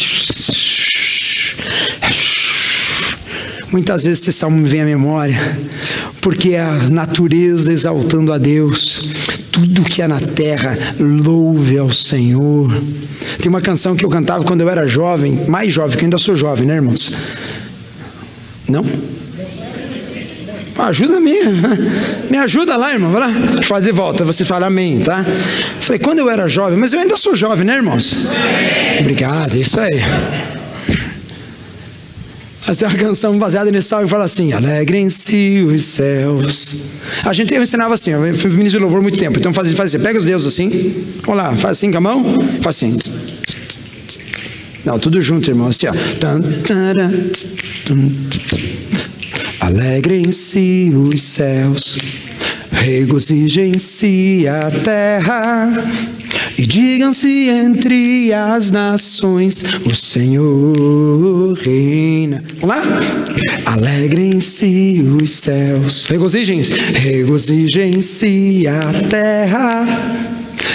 Muitas 3.71 4.03
vezes 4.03 4.21
esse 4.21 4.33
salmo 4.33 4.57
me 4.57 4.69
vem 4.69 4.81
à 4.81 4.85
memória, 4.85 5.39
porque 6.21 6.49
é 6.49 6.61
a 6.61 6.73
natureza 6.91 7.73
exaltando 7.73 8.31
a 8.31 8.37
Deus, 8.37 9.01
tudo 9.51 9.83
que 9.83 10.01
é 10.01 10.07
na 10.07 10.19
terra, 10.19 10.77
louve 10.99 11.77
ao 11.77 11.91
Senhor. 11.91 12.71
Tem 13.39 13.49
uma 13.49 13.61
canção 13.61 13.95
que 13.95 14.05
eu 14.05 14.09
cantava 14.09 14.43
quando 14.43 14.61
eu 14.61 14.69
era 14.69 14.87
jovem, 14.87 15.45
mais 15.47 15.73
jovem, 15.73 15.97
que 15.97 16.05
ainda 16.05 16.17
sou 16.17 16.35
jovem, 16.35 16.67
né, 16.67 16.75
irmãos? 16.75 17.11
Não? 18.69 18.85
Ajuda 20.83 21.17
me, 21.19 21.33
me 22.29 22.37
ajuda 22.37 22.75
lá, 22.75 22.91
irmão. 22.91 23.09
Vai 23.09 23.21
lá, 23.21 23.61
fazer 23.63 23.85
de 23.85 23.91
volta. 23.93 24.25
Você 24.25 24.43
fala 24.43 24.67
amém, 24.67 24.99
tá? 24.99 25.23
Falei, 25.79 25.97
quando 25.99 26.19
eu 26.19 26.29
era 26.29 26.47
jovem, 26.47 26.77
mas 26.77 26.91
eu 26.91 26.99
ainda 26.99 27.15
sou 27.15 27.35
jovem, 27.35 27.65
né, 27.65 27.75
irmãos? 27.75 28.15
Obrigado, 28.99 29.55
isso 29.55 29.79
aí. 29.79 30.01
Mas 32.67 32.77
tem 32.77 32.87
uma 32.87 32.97
canção 32.97 33.37
baseada 33.37 33.71
nesse 33.71 33.87
salmo 33.87 34.05
que 34.05 34.11
fala 34.11 34.25
assim: 34.25 34.51
Alegrem-se 34.51 35.63
os 35.65 35.85
céus. 35.85 36.83
A 37.23 37.31
gente 37.31 37.53
eu 37.53 37.63
ensinava 37.63 37.93
assim, 37.93 38.11
eu 38.11 38.33
fui 38.35 38.49
ministro 38.51 38.79
de 38.79 38.83
louvor 38.83 39.01
muito 39.01 39.17
tempo. 39.17 39.37
Então 39.37 39.53
faz, 39.53 39.71
faz 39.73 39.93
assim, 39.93 40.03
pega 40.03 40.17
os 40.17 40.25
dedos 40.25 40.45
assim, 40.45 40.69
vamos 41.21 41.41
lá, 41.41 41.55
faz 41.55 41.77
assim 41.77 41.91
com 41.91 41.97
a 41.97 42.01
mão, 42.01 42.23
faz 42.61 42.77
assim. 42.77 42.97
Não, 44.85 44.99
tudo 44.99 45.21
junto, 45.21 45.49
irmão, 45.49 45.67
assim, 45.67 45.87
ó. 45.87 45.93
Alegrem-se 49.73 50.93
os 50.95 51.19
céus, 51.19 51.97
regozijem-se 52.71 54.45
a 54.47 54.69
terra, 54.69 55.73
e 56.55 56.63
digam-se 56.63 57.49
entre 57.49 58.31
as 58.31 58.69
nações: 58.69 59.63
O 59.83 59.95
Senhor 59.95 61.53
reina. 61.53 62.43
Vamos 62.61 62.75
lá? 62.75 62.83
Alegrem-se 63.65 65.03
os 65.19 65.31
céus, 65.31 66.05
regozijem-se, 66.05 66.71
regozijem-se 66.93 68.65
a 68.67 69.07
terra. 69.09 69.87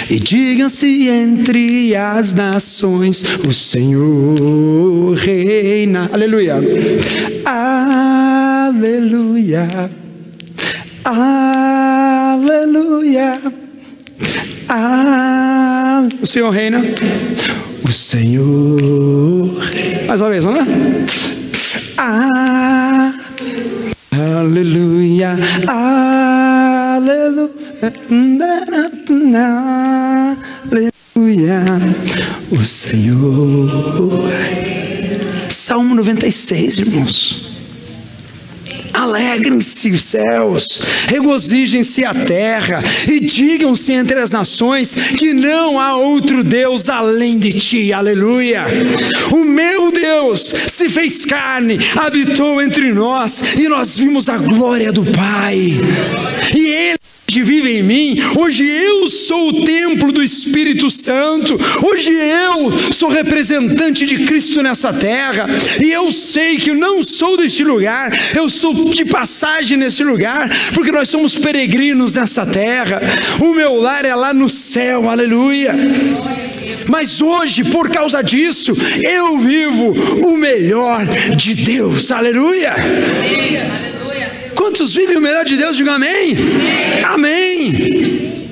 E 0.09 0.19
digam-se 0.19 1.07
entre 1.07 1.95
as 1.95 2.33
nações: 2.33 3.23
O 3.47 3.53
Senhor 3.53 5.13
reina. 5.15 6.09
Aleluia. 6.11 6.55
Aleluia. 8.79 9.67
Aleluia. 11.03 12.47
Aleluia. 14.69 16.19
O 16.21 16.25
Senhor 16.25 16.49
reina. 16.49 16.81
O 17.85 17.91
Senhor. 17.91 19.51
Mais 20.07 20.21
uma 20.21 20.29
vez, 20.29 20.45
lá? 20.45 20.65
Aleluia. 24.13 25.37
Aleluia. 25.67 27.51
Aleluia. 30.71 31.65
O 32.49 32.63
Senhor. 32.63 34.23
Salmo 35.49 35.95
96, 35.95 36.79
irmãos. 36.79 37.48
Alegrem-se 38.99 39.91
os 39.91 40.03
céus, 40.03 40.81
regozijem-se 41.07 42.03
a 42.03 42.13
terra, 42.13 42.83
e 43.07 43.21
digam-se 43.21 43.93
entre 43.93 44.19
as 44.19 44.33
nações 44.33 44.93
que 44.93 45.33
não 45.33 45.79
há 45.79 45.95
outro 45.95 46.43
Deus 46.43 46.89
além 46.89 47.39
de 47.39 47.53
ti, 47.53 47.93
aleluia. 47.93 48.65
O 49.31 49.45
meu 49.45 49.89
Deus 49.89 50.41
se 50.41 50.89
fez 50.89 51.23
carne, 51.23 51.79
habitou 51.95 52.61
entre 52.61 52.91
nós, 52.91 53.55
e 53.57 53.69
nós 53.69 53.97
vimos 53.97 54.27
a 54.27 54.37
glória 54.37 54.91
do 54.91 55.05
Pai, 55.05 55.79
e 56.53 56.67
Ele 56.67 56.98
vive 57.37 57.77
em 57.77 57.83
mim. 57.83 58.17
Hoje 58.37 58.65
eu 58.65 59.07
sou 59.07 59.49
o 59.49 59.63
templo 59.63 60.11
do 60.11 60.23
Espírito 60.23 60.89
Santo. 60.89 61.57
Hoje 61.83 62.11
eu 62.11 62.91
sou 62.91 63.09
representante 63.09 64.05
de 64.05 64.25
Cristo 64.25 64.63
nessa 64.63 64.91
terra. 64.91 65.47
E 65.81 65.91
eu 65.91 66.11
sei 66.11 66.57
que 66.57 66.71
eu 66.71 66.75
não 66.75 67.03
sou 67.03 67.37
deste 67.37 67.63
lugar, 67.63 68.11
eu 68.35 68.49
sou 68.49 68.73
de 68.89 69.05
passagem 69.05 69.77
nesse 69.77 70.03
lugar, 70.03 70.49
porque 70.73 70.91
nós 70.91 71.09
somos 71.09 71.35
peregrinos 71.35 72.13
nessa 72.13 72.45
terra. 72.45 73.01
O 73.39 73.53
meu 73.53 73.75
lar 73.75 74.05
é 74.05 74.15
lá 74.15 74.33
no 74.33 74.49
céu, 74.49 75.09
aleluia. 75.09 75.75
Mas 76.87 77.21
hoje, 77.21 77.63
por 77.63 77.89
causa 77.89 78.21
disso, 78.21 78.73
eu 79.03 79.37
vivo 79.37 79.93
o 80.25 80.35
melhor 80.35 81.05
de 81.35 81.53
Deus, 81.53 82.11
aleluia. 82.11 82.73
aleluia. 82.73 83.98
Quantos 84.69 84.93
vivem 84.93 85.17
o 85.17 85.21
melhor 85.21 85.43
de 85.43 85.57
Deus? 85.57 85.75
Diga 85.75 85.93
amém. 85.93 86.37
Amém. 87.03 87.69
amém. 87.69 88.49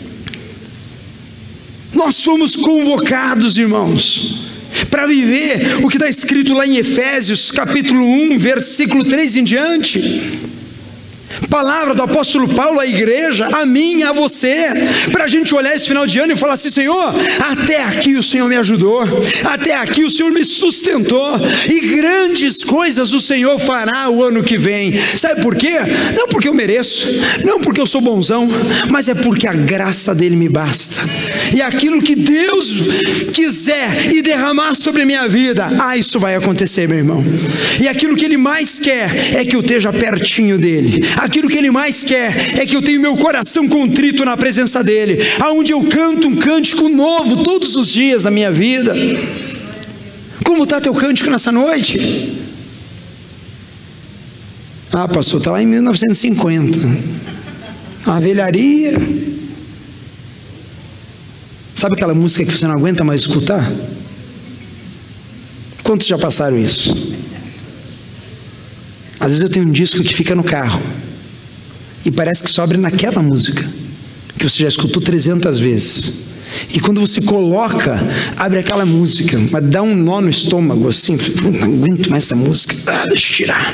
Nós 1.94 2.24
fomos 2.24 2.56
convocados, 2.56 3.56
irmãos, 3.56 4.48
para 4.90 5.06
viver 5.06 5.78
o 5.84 5.88
que 5.88 5.98
está 5.98 6.10
escrito 6.10 6.56
lá 6.56 6.66
em 6.66 6.78
Efésios, 6.78 7.52
capítulo 7.52 8.04
1, 8.04 8.40
versículo 8.40 9.04
3 9.04 9.36
em 9.36 9.44
diante. 9.44 10.02
Palavra 11.50 11.94
do 11.94 12.02
apóstolo 12.02 12.48
Paulo 12.48 12.80
à 12.80 12.86
igreja, 12.86 13.48
a 13.54 13.66
mim, 13.66 14.04
a 14.04 14.12
você, 14.12 14.68
para 15.12 15.26
a 15.26 15.28
gente 15.28 15.54
olhar 15.54 15.76
esse 15.76 15.88
final 15.88 16.06
de 16.06 16.20
ano 16.20 16.34
e 16.34 16.38
falar 16.38 16.54
assim: 16.54 16.70
Senhor, 16.70 17.14
até 17.40 17.84
aqui 17.84 18.16
o 18.16 18.24
Senhor 18.24 18.50
me 18.50 18.56
ajudou, 18.56 19.02
até 19.46 19.76
aqui 19.76 20.04
o 20.04 20.10
Senhor 20.10 20.32
me 20.32 20.44
sustentou, 20.44 21.40
e 21.70 21.80
grandes 21.96 22.64
coisas 22.64 23.14
o 23.14 23.20
Senhor 23.20 23.60
fará 23.60 24.10
o 24.10 24.24
ano 24.24 24.44
que 24.44 24.58
vem. 24.58 24.94
Sabe 25.16 25.42
por 25.42 25.56
quê? 25.56 25.76
Não 26.16 26.28
porque 26.28 26.48
eu 26.48 26.54
mereço, 26.54 27.08
não 27.46 27.60
porque 27.60 27.80
eu 27.80 27.88
sou 27.88 28.02
bonzão, 28.02 28.48
mas 28.90 29.08
é 29.08 29.16
porque 29.16 29.48
a 29.48 29.54
graça 29.54 30.16
dele 30.16 30.36
me 30.36 30.50
basta, 30.50 31.02
e 31.56 31.62
aquilo 31.62 32.02
que 32.02 32.16
Deus 32.16 32.78
quiser 33.34 34.14
e 34.14 34.22
derramar 34.22 34.76
sobre 34.76 35.04
a 35.04 35.06
minha 35.06 35.28
vida, 35.28 35.70
ah, 35.80 35.96
isso 35.96 36.20
vai 36.20 36.36
acontecer, 36.36 36.88
meu 36.88 36.98
irmão, 36.98 37.24
e 37.82 37.88
aquilo 37.88 38.16
que 38.16 38.26
Ele 38.26 38.38
mais 38.38 38.80
quer 38.80 39.36
é 39.36 39.46
que 39.46 39.56
eu 39.56 39.62
esteja 39.62 39.94
pertinho 39.94 40.58
dele 40.58 41.06
aquilo 41.18 41.50
que 41.50 41.58
Ele 41.58 41.72
mais 41.72 42.04
quer 42.04 42.60
é 42.60 42.66
que 42.66 42.76
eu 42.76 42.82
tenha 42.82 43.00
meu 43.00 43.18
coração 43.18 43.68
contrito 43.68 44.24
na 44.24 44.38
presença 44.38 44.84
dEle, 44.84 45.18
aonde 45.40 45.72
eu 45.72 45.84
canto 45.84 46.28
um 46.28 46.36
cântico 46.36 46.88
novo 46.88 47.44
todos 47.44 47.76
os 47.76 47.88
dias 47.88 48.24
da 48.24 48.32
minha 48.32 48.52
vida. 48.52 48.94
Como 50.44 50.64
está 50.64 50.80
teu 50.80 50.94
cântico 50.94 51.30
nessa 51.30 51.52
noite? 51.52 52.38
Ah, 54.94 55.08
pastor, 55.08 55.40
está 55.40 55.52
lá 55.52 55.62
em 55.62 55.66
1950. 55.66 56.80
A 58.06 58.20
velharia. 58.20 58.94
Sabe 61.76 61.96
aquela 61.96 62.14
música 62.14 62.44
que 62.44 62.52
você 62.58 62.66
não 62.66 62.74
aguenta 62.74 63.04
mais 63.04 63.22
escutar? 63.22 63.70
Quantos 65.84 66.08
já 66.08 66.18
passaram 66.18 66.58
isso? 66.58 66.92
Às 69.20 69.34
vezes 69.34 69.44
eu 69.44 69.50
tenho 69.50 69.68
um 69.68 69.72
disco 69.72 70.02
que 70.02 70.14
fica 70.14 70.34
no 70.34 70.44
carro. 70.44 70.82
E 72.06 72.12
parece 72.12 72.44
que 72.44 72.50
sobra 72.50 72.78
naquela 72.78 73.22
música, 73.22 73.68
que 74.38 74.50
você 74.50 74.64
já 74.64 74.70
escutou 74.70 75.02
300 75.02 75.60
vezes. 75.60 76.28
E 76.74 76.80
quando 76.80 77.00
você 77.00 77.22
coloca, 77.22 78.00
abre 78.36 78.60
aquela 78.60 78.86
música, 78.86 79.38
mas 79.52 79.64
dá 79.66 79.82
um 79.82 79.96
nó 79.96 80.22
no 80.22 80.30
estômago 80.30 80.88
assim, 80.88 81.18
não 81.42 81.68
aguento 81.68 82.10
mais 82.10 82.24
essa 82.24 82.36
música, 82.36 82.76
ah, 82.88 83.06
deixa 83.08 83.32
eu 83.32 83.36
tirar. 83.36 83.74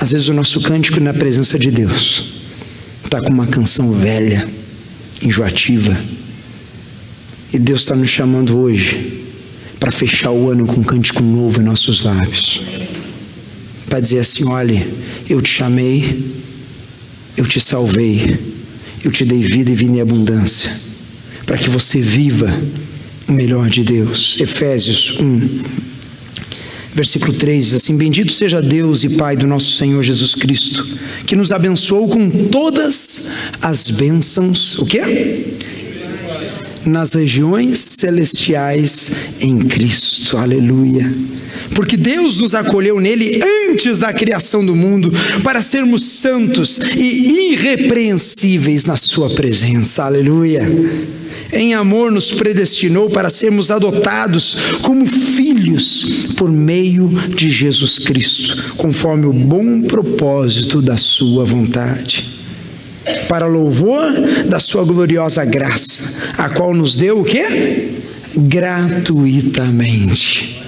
Às 0.00 0.12
vezes 0.12 0.28
o 0.28 0.34
nosso 0.34 0.60
cântico 0.60 1.00
na 1.00 1.12
presença 1.12 1.58
de 1.58 1.70
Deus 1.70 2.24
está 3.04 3.20
com 3.20 3.32
uma 3.32 3.46
canção 3.46 3.92
velha, 3.92 4.48
enjoativa. 5.22 5.96
E 7.52 7.58
Deus 7.58 7.80
está 7.80 7.94
nos 7.94 8.08
chamando 8.08 8.56
hoje 8.56 9.24
para 9.78 9.90
fechar 9.90 10.30
o 10.30 10.48
ano 10.48 10.66
com 10.66 10.80
um 10.80 10.84
cântico 10.84 11.22
novo 11.22 11.60
em 11.60 11.64
nossos 11.64 12.02
lábios. 12.02 12.62
Para 13.90 14.00
dizer 14.00 14.20
assim: 14.20 14.46
olhe, 14.48 14.82
eu 15.28 15.42
te 15.42 15.50
chamei, 15.50 16.32
eu 17.36 17.44
te 17.44 17.60
salvei, 17.60 18.38
eu 19.04 19.12
te 19.12 19.26
dei 19.26 19.40
vida 19.40 19.70
e 19.70 19.74
vida 19.74 19.98
em 19.98 20.00
abundância, 20.00 20.70
para 21.44 21.58
que 21.58 21.68
você 21.68 22.00
viva 22.00 22.48
o 23.28 23.32
melhor 23.32 23.68
de 23.68 23.84
Deus. 23.84 24.40
Efésios 24.40 25.18
1, 25.20 25.80
Versículo 26.94 27.32
3 27.32 27.66
diz 27.66 27.74
assim: 27.74 27.96
Bendito 27.96 28.32
seja 28.32 28.60
Deus 28.60 29.04
e 29.04 29.10
Pai 29.10 29.36
do 29.36 29.46
nosso 29.46 29.72
Senhor 29.72 30.02
Jesus 30.02 30.34
Cristo, 30.34 30.86
que 31.26 31.36
nos 31.36 31.52
abençoou 31.52 32.08
com 32.08 32.28
todas 32.48 33.34
as 33.62 33.90
bênçãos, 33.90 34.78
o 34.78 34.86
quê? 34.86 35.44
Nas 36.84 37.12
regiões 37.12 37.78
celestiais 37.78 39.34
em 39.40 39.58
Cristo, 39.58 40.36
aleluia. 40.38 41.12
Porque 41.74 41.96
Deus 41.96 42.40
nos 42.40 42.54
acolheu 42.54 42.98
nele 42.98 43.40
antes 43.68 43.98
da 43.98 44.12
criação 44.12 44.64
do 44.64 44.74
mundo, 44.74 45.12
para 45.44 45.62
sermos 45.62 46.02
santos 46.02 46.78
e 46.96 47.52
irrepreensíveis 47.52 48.84
na 48.84 48.96
Sua 48.96 49.30
presença, 49.30 50.04
aleluia 50.04 50.66
em 51.52 51.74
amor 51.74 52.12
nos 52.12 52.30
predestinou 52.30 53.10
para 53.10 53.30
sermos 53.30 53.70
adotados 53.70 54.56
como 54.82 55.06
filhos 55.06 56.28
por 56.36 56.50
meio 56.50 57.08
de 57.34 57.50
Jesus 57.50 57.98
Cristo, 57.98 58.74
conforme 58.76 59.26
o 59.26 59.32
bom 59.32 59.82
propósito 59.82 60.80
da 60.80 60.96
Sua 60.96 61.44
vontade. 61.44 62.39
Para 63.28 63.46
louvor 63.46 64.10
da 64.46 64.58
Sua 64.58 64.84
gloriosa 64.84 65.44
graça, 65.44 66.32
a 66.38 66.48
qual 66.48 66.74
nos 66.74 66.96
deu 66.96 67.20
o 67.20 67.24
quê? 67.24 67.92
Gratuitamente 68.36 70.59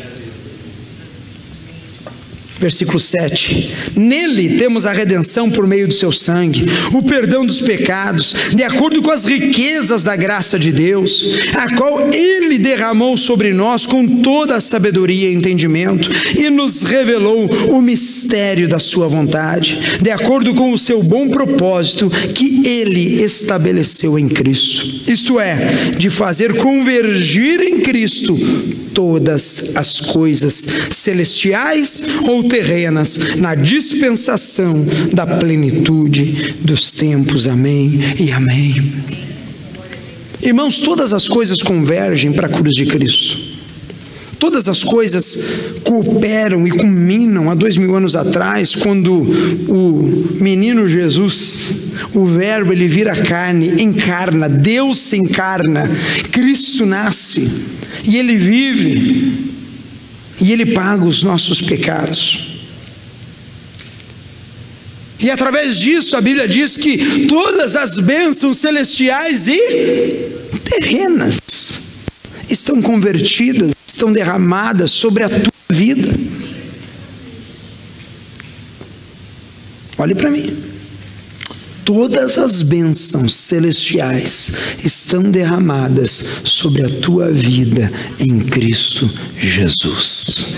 Versículo 2.63 3.01
7. 3.01 3.75
Nele 3.97 4.57
temos 4.57 4.87
a 4.87 4.93
redenção 4.93 5.51
por 5.51 5.67
meio 5.67 5.89
do 5.89 5.95
seu 5.95 6.13
sangue, 6.13 6.65
o 6.93 7.03
perdão 7.03 7.45
dos 7.45 7.61
pecados, 7.61 8.53
de 8.55 8.63
acordo 8.63 9.03
com 9.03 9.11
as 9.11 9.25
riquezas 9.25 10.05
da 10.05 10.15
graça 10.15 10.57
de 10.61 10.71
Deus, 10.71 11.41
a 11.57 11.75
qual 11.75 12.13
ele 12.13 12.61
derramou 12.61 13.17
sobre 13.17 13.53
nós 13.53 13.85
com 13.85 14.07
toda 14.23 14.55
a 14.55 14.61
sabedoria 14.61 15.29
e 15.29 15.35
entendimento, 15.35 16.09
e 16.39 16.49
nos 16.51 16.83
revelou 16.83 17.51
o 17.69 17.83
mistério 17.83 18.69
da 18.69 18.79
sua 18.79 19.09
vontade, 19.09 19.99
de 20.01 20.11
acordo 20.13 20.55
com 20.55 20.73
o 20.73 20.79
seu 20.79 21.03
bom 21.03 21.29
propósito 21.29 22.09
que 22.33 22.63
ele 22.65 23.25
estabeleceu 23.25 24.17
em 24.17 24.29
Cristo. 24.29 25.11
Isto 25.11 25.41
é, 25.41 25.57
de 25.99 26.09
fazer 26.11 26.57
convergir 26.59 27.61
em 27.61 27.81
Cristo 27.81 28.39
todas 28.95 29.77
as 29.77 30.01
coisas 30.01 30.55
celestiais 30.91 32.21
ou 32.29 32.45
terrenas 32.53 33.41
na 33.41 33.55
dispensação 33.55 34.75
da 35.11 35.27
plenitude 35.27 36.55
dos 36.61 36.93
tempos. 36.93 37.49
Amém 37.49 37.99
e 38.21 38.31
amém. 38.31 38.93
Irmãos, 40.43 40.81
todas 40.81 41.15
as 41.15 41.27
coisas 41.27 41.63
convergem 41.63 42.31
para 42.31 42.49
a 42.49 42.51
cruz 42.51 42.75
de 42.75 42.85
Cristo. 42.85 43.39
Todas 44.39 44.69
as 44.69 44.85
coisas 44.85 45.81
cooperam 45.83 46.67
e 46.67 46.71
culminam 46.73 47.49
há 47.49 47.55
dois 47.55 47.79
mil 47.79 47.97
anos 47.97 48.15
atrás, 48.15 48.75
quando 48.75 49.15
o 49.69 50.37
menino 50.39 50.87
Jesus, 50.87 51.93
o 52.13 52.27
Verbo, 52.27 52.75
ele 52.75 52.87
vira 52.87 53.17
carne, 53.17 53.83
encarna, 53.83 54.47
Deus 54.47 54.99
se 54.99 55.17
encarna, 55.17 55.91
Cristo 56.31 56.85
nasce 56.85 57.65
e 58.05 58.19
ele 58.19 58.37
vive 58.37 59.52
e 60.43 60.51
Ele 60.51 60.67
paga 60.67 61.05
os 61.05 61.23
nossos 61.23 61.63
pecados. 61.63 62.53
E 65.21 65.31
através 65.31 65.79
disso 65.79 66.17
a 66.17 66.21
Bíblia 66.21 66.49
diz 66.49 66.77
que 66.77 67.27
todas 67.27 67.77
as 67.77 67.97
bênçãos 68.01 68.59
celestiais 68.59 69.47
e 69.47 69.57
terrenas 70.65 71.39
estão 72.51 72.83
convertidas, 72.83 73.73
estão 73.87 74.13
derramadas 74.13 74.91
sobre 74.91 75.23
a 75.23 75.29
tua 75.29 75.53
vida. 75.71 76.09
Olhe 79.97 80.17
para 80.17 80.29
mim. 80.29 80.72
Todas 81.85 82.39
as 82.39 82.63
bênçãos 82.63 83.35
celestiais 83.35 84.53
estão 84.85 85.23
derramadas 85.23 86.11
sobre 86.45 86.85
a 86.85 86.89
tua 87.01 87.31
vida 87.33 87.91
em 88.21 88.39
Cristo 88.39 89.11
Jesus. 89.37 90.55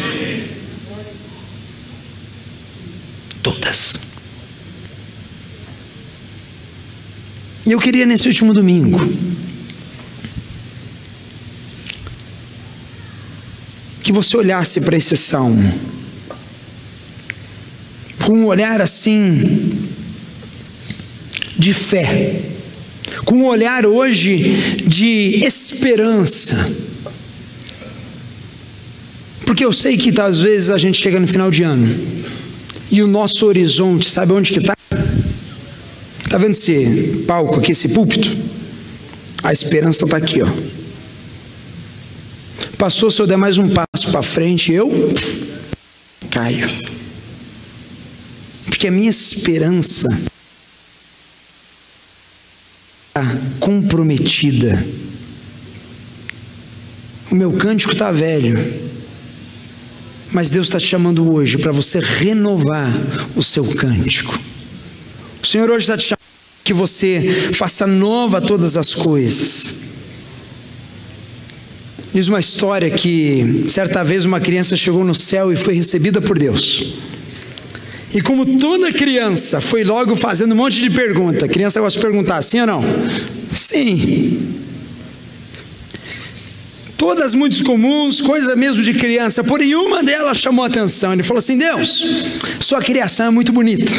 Todas. 3.42 4.00
E 7.66 7.72
eu 7.72 7.80
queria 7.80 8.04
nesse 8.04 8.28
último 8.28 8.52
domingo 8.52 9.00
que 14.02 14.12
você 14.12 14.37
olhasse 14.37 14.82
para 14.82 14.98
esse 14.98 15.16
salmo 15.16 15.72
com 18.22 18.40
um 18.40 18.46
olhar 18.46 18.82
assim 18.82 19.93
de 21.64 21.72
fé, 21.72 22.42
com 23.24 23.37
um 23.37 23.46
olhar 23.46 23.87
hoje 23.87 24.37
de 24.87 25.42
esperança. 25.42 26.55
Porque 29.46 29.64
eu 29.64 29.72
sei 29.72 29.96
que 29.96 30.20
às 30.20 30.40
vezes 30.40 30.68
a 30.68 30.77
gente 30.77 31.00
chega 31.00 31.18
no 31.18 31.27
final 31.27 31.50
de 31.50 31.62
ano 31.62 31.88
e 32.90 33.03
o 33.03 33.07
nosso 33.07 33.46
horizonte, 33.46 34.11
sabe 34.11 34.33
onde 34.33 34.53
que 34.53 34.59
está? 34.59 34.77
Está 36.22 36.37
vendo 36.37 36.50
esse 36.50 37.24
palco 37.27 37.57
aqui, 37.57 37.72
esse 37.72 37.88
púlpito? 37.88 38.37
A 39.42 39.50
esperança 39.50 40.05
está 40.05 40.18
aqui, 40.18 40.42
ó. 40.42 40.48
Pastor, 42.77 43.11
se 43.11 43.20
eu 43.20 43.27
der 43.27 43.38
mais 43.38 43.57
um 43.57 43.70
passo 43.70 44.11
para 44.11 44.22
frente, 44.22 44.70
eu 44.70 44.90
caio. 46.31 46.68
Porque 48.66 48.88
a 48.88 48.90
minha 48.90 49.09
esperança 49.09 50.09
comprometida. 53.61 54.85
O 57.31 57.35
meu 57.35 57.53
cântico 57.53 57.92
está 57.92 58.11
velho, 58.11 58.59
mas 60.33 60.50
Deus 60.50 60.66
está 60.66 60.79
te 60.79 60.87
chamando 60.87 61.33
hoje 61.33 61.59
para 61.59 61.72
você 61.72 62.00
renovar 62.00 62.92
o 63.37 63.42
seu 63.42 63.64
cântico. 63.74 64.38
O 65.42 65.46
Senhor 65.46 65.70
hoje 65.70 65.85
está 65.85 65.96
te 65.96 66.05
chamando 66.05 66.18
que 66.64 66.72
você 66.72 67.53
faça 67.53 67.87
nova 67.87 68.40
todas 68.40 68.77
as 68.77 68.94
coisas. 68.94 69.83
Diz 72.12 72.29
uma 72.29 72.40
história 72.40 72.90
que 72.90 73.66
certa 73.68 74.03
vez 74.05 74.24
uma 74.24 74.40
criança 74.40 74.77
chegou 74.77 75.05
no 75.05 75.14
céu 75.14 75.53
e 75.53 75.57
foi 75.57 75.74
recebida 75.74 76.20
por 76.20 76.38
Deus. 76.38 76.94
E 78.14 78.20
como 78.20 78.46
toda 78.59 78.92
criança 78.92 79.61
foi 79.61 79.83
logo 79.83 80.14
fazendo 80.14 80.53
um 80.53 80.57
monte 80.57 80.81
de 80.81 80.88
pergunta. 80.88 81.48
Criança 81.48 81.81
gosta 81.81 81.98
de 81.98 82.07
perguntar, 82.07 82.40
sim 82.42 82.61
ou 82.61 82.66
não? 82.66 82.85
Sim. 83.50 84.55
Todas 86.97 87.34
muito 87.34 87.62
comuns, 87.64 88.20
coisa 88.20 88.55
mesmo 88.55 88.82
de 88.82 88.95
criança, 88.95 89.43
porém 89.43 89.74
uma 89.74 90.03
delas 90.03 90.38
chamou 90.38 90.64
a 90.64 90.68
atenção. 90.68 91.12
Ele 91.12 91.24
falou 91.24 91.41
assim: 91.41 91.59
Deus, 91.59 92.05
sua 92.61 92.80
criação 92.80 93.26
é 93.26 93.30
muito 93.30 93.53
bonita, 93.53 93.91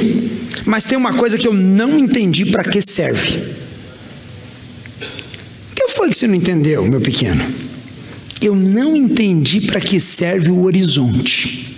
mas 0.65 0.85
tem 0.85 0.97
uma 0.97 1.13
coisa 1.13 1.37
que 1.37 1.47
eu 1.47 1.53
não 1.53 1.99
entendi 1.99 2.45
para 2.45 2.63
que 2.63 2.81
serve. 2.81 3.37
O 5.71 5.75
que 5.75 5.89
foi 5.89 6.09
que 6.09 6.15
você 6.15 6.25
não 6.25 6.35
entendeu, 6.35 6.85
meu 6.85 7.01
pequeno? 7.01 7.43
Eu 8.41 8.55
não 8.55 8.95
entendi 8.95 9.59
para 9.59 9.81
que 9.81 9.99
serve 9.99 10.51
o 10.51 10.63
horizonte. 10.63 11.74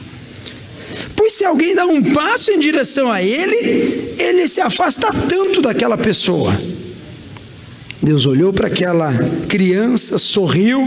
Pois 1.28 1.36
se 1.36 1.44
alguém 1.44 1.76
dá 1.76 1.86
um 1.86 2.02
passo 2.14 2.52
em 2.52 2.58
direção 2.58 3.12
a 3.12 3.22
ele, 3.22 4.14
ele 4.18 4.48
se 4.48 4.62
afasta 4.62 5.12
tanto 5.12 5.62
daquela 5.62 5.98
pessoa. 5.98 6.58
Deus 8.02 8.26
olhou 8.26 8.54
para 8.54 8.68
aquela 8.68 9.14
criança, 9.50 10.18
sorriu, 10.18 10.86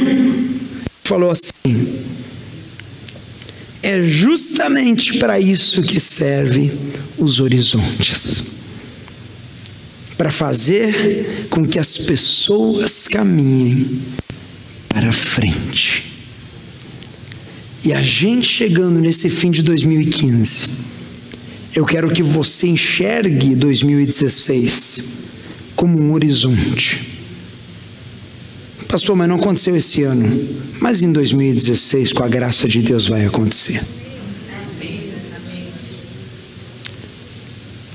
falou 1.04 1.28
assim: 1.28 1.52
É 3.82 4.02
justamente 4.02 5.18
para 5.18 5.38
isso 5.38 5.82
que 5.82 6.00
serve 6.00 6.72
os 7.18 7.38
horizontes 7.38 8.44
para 10.16 10.30
fazer 10.30 11.48
com 11.50 11.62
que 11.62 11.78
as 11.78 11.98
pessoas 11.98 13.06
caminhem 13.06 14.00
para 14.88 15.12
frente. 15.12 16.19
E 17.82 17.92
a 17.94 18.02
gente 18.02 18.46
chegando 18.46 19.00
nesse 19.00 19.30
fim 19.30 19.50
de 19.50 19.62
2015, 19.62 20.68
eu 21.74 21.86
quero 21.86 22.10
que 22.10 22.22
você 22.22 22.68
enxergue 22.68 23.54
2016 23.54 25.20
como 25.74 25.98
um 25.98 26.12
horizonte. 26.12 27.00
Pastor, 28.86 29.16
mas 29.16 29.28
não 29.28 29.36
aconteceu 29.36 29.76
esse 29.76 30.02
ano. 30.02 30.28
Mas 30.80 31.02
em 31.02 31.10
2016, 31.10 32.12
com 32.12 32.24
a 32.24 32.28
graça 32.28 32.68
de 32.68 32.82
Deus, 32.82 33.06
vai 33.06 33.24
acontecer. 33.24 33.80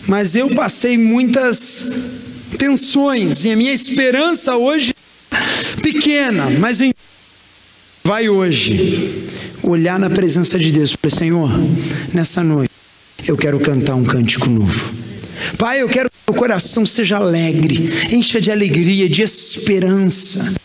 Mas 0.07 0.36
eu 0.36 0.49
passei 0.55 0.97
muitas 0.97 2.21
tensões 2.57 3.43
e 3.43 3.51
a 3.51 3.55
minha 3.55 3.73
esperança 3.73 4.55
hoje 4.55 4.93
é 5.31 5.81
pequena, 5.81 6.49
mas 6.49 6.79
vai 8.03 8.29
hoje 8.29 9.34
olhar 9.70 9.99
na 9.99 10.09
presença 10.09 10.57
de 10.57 10.72
Deus 10.72 10.91
e 10.91 10.97
falar: 10.97 11.16
Senhor, 11.16 11.49
nessa 12.13 12.43
noite 12.43 12.72
eu 13.28 13.36
quero 13.36 13.59
cantar 13.59 13.95
um 13.95 14.03
cântico 14.03 14.49
novo. 14.49 14.93
Pai, 15.57 15.82
eu 15.82 15.89
quero 15.89 16.09
que 16.09 16.32
o 16.32 16.34
coração 16.34 16.86
seja 16.86 17.18
alegre, 17.18 17.89
encha 18.11 18.39
de 18.39 18.51
alegria, 18.51 19.09
de 19.09 19.24
esperança. 19.24 20.55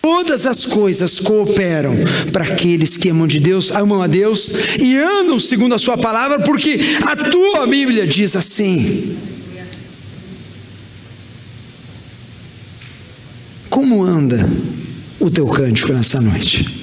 Todas 0.00 0.46
as 0.46 0.64
coisas 0.64 1.20
cooperam 1.20 1.94
para 2.32 2.44
aqueles 2.44 2.96
que 2.96 3.08
amam 3.08 3.26
de 3.26 3.38
Deus, 3.38 3.70
amam 3.70 4.02
a 4.02 4.06
Deus 4.06 4.52
e 4.80 4.98
andam 4.98 5.38
segundo 5.38 5.74
a 5.74 5.78
sua 5.78 5.96
palavra, 5.96 6.40
porque 6.40 6.80
a 7.06 7.16
tua 7.16 7.66
Bíblia 7.66 8.06
diz 8.06 8.34
assim. 8.34 9.16
Como 13.70 14.02
anda 14.02 14.48
o 15.20 15.30
teu 15.30 15.46
cântico 15.46 15.92
nessa 15.92 16.20
noite? 16.20 16.81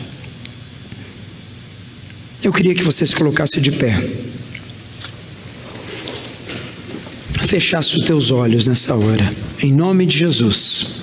Eu 2.49 2.53
queria 2.53 2.73
que 2.73 2.83
você 2.83 3.05
se 3.05 3.15
colocasse 3.15 3.61
de 3.61 3.71
pé. 3.71 3.95
Fechasse 7.47 7.95
os 7.95 8.07
teus 8.07 8.31
olhos 8.31 8.65
nessa 8.65 8.95
hora, 8.95 9.31
em 9.61 9.71
nome 9.71 10.07
de 10.07 10.17
Jesus. 10.17 10.98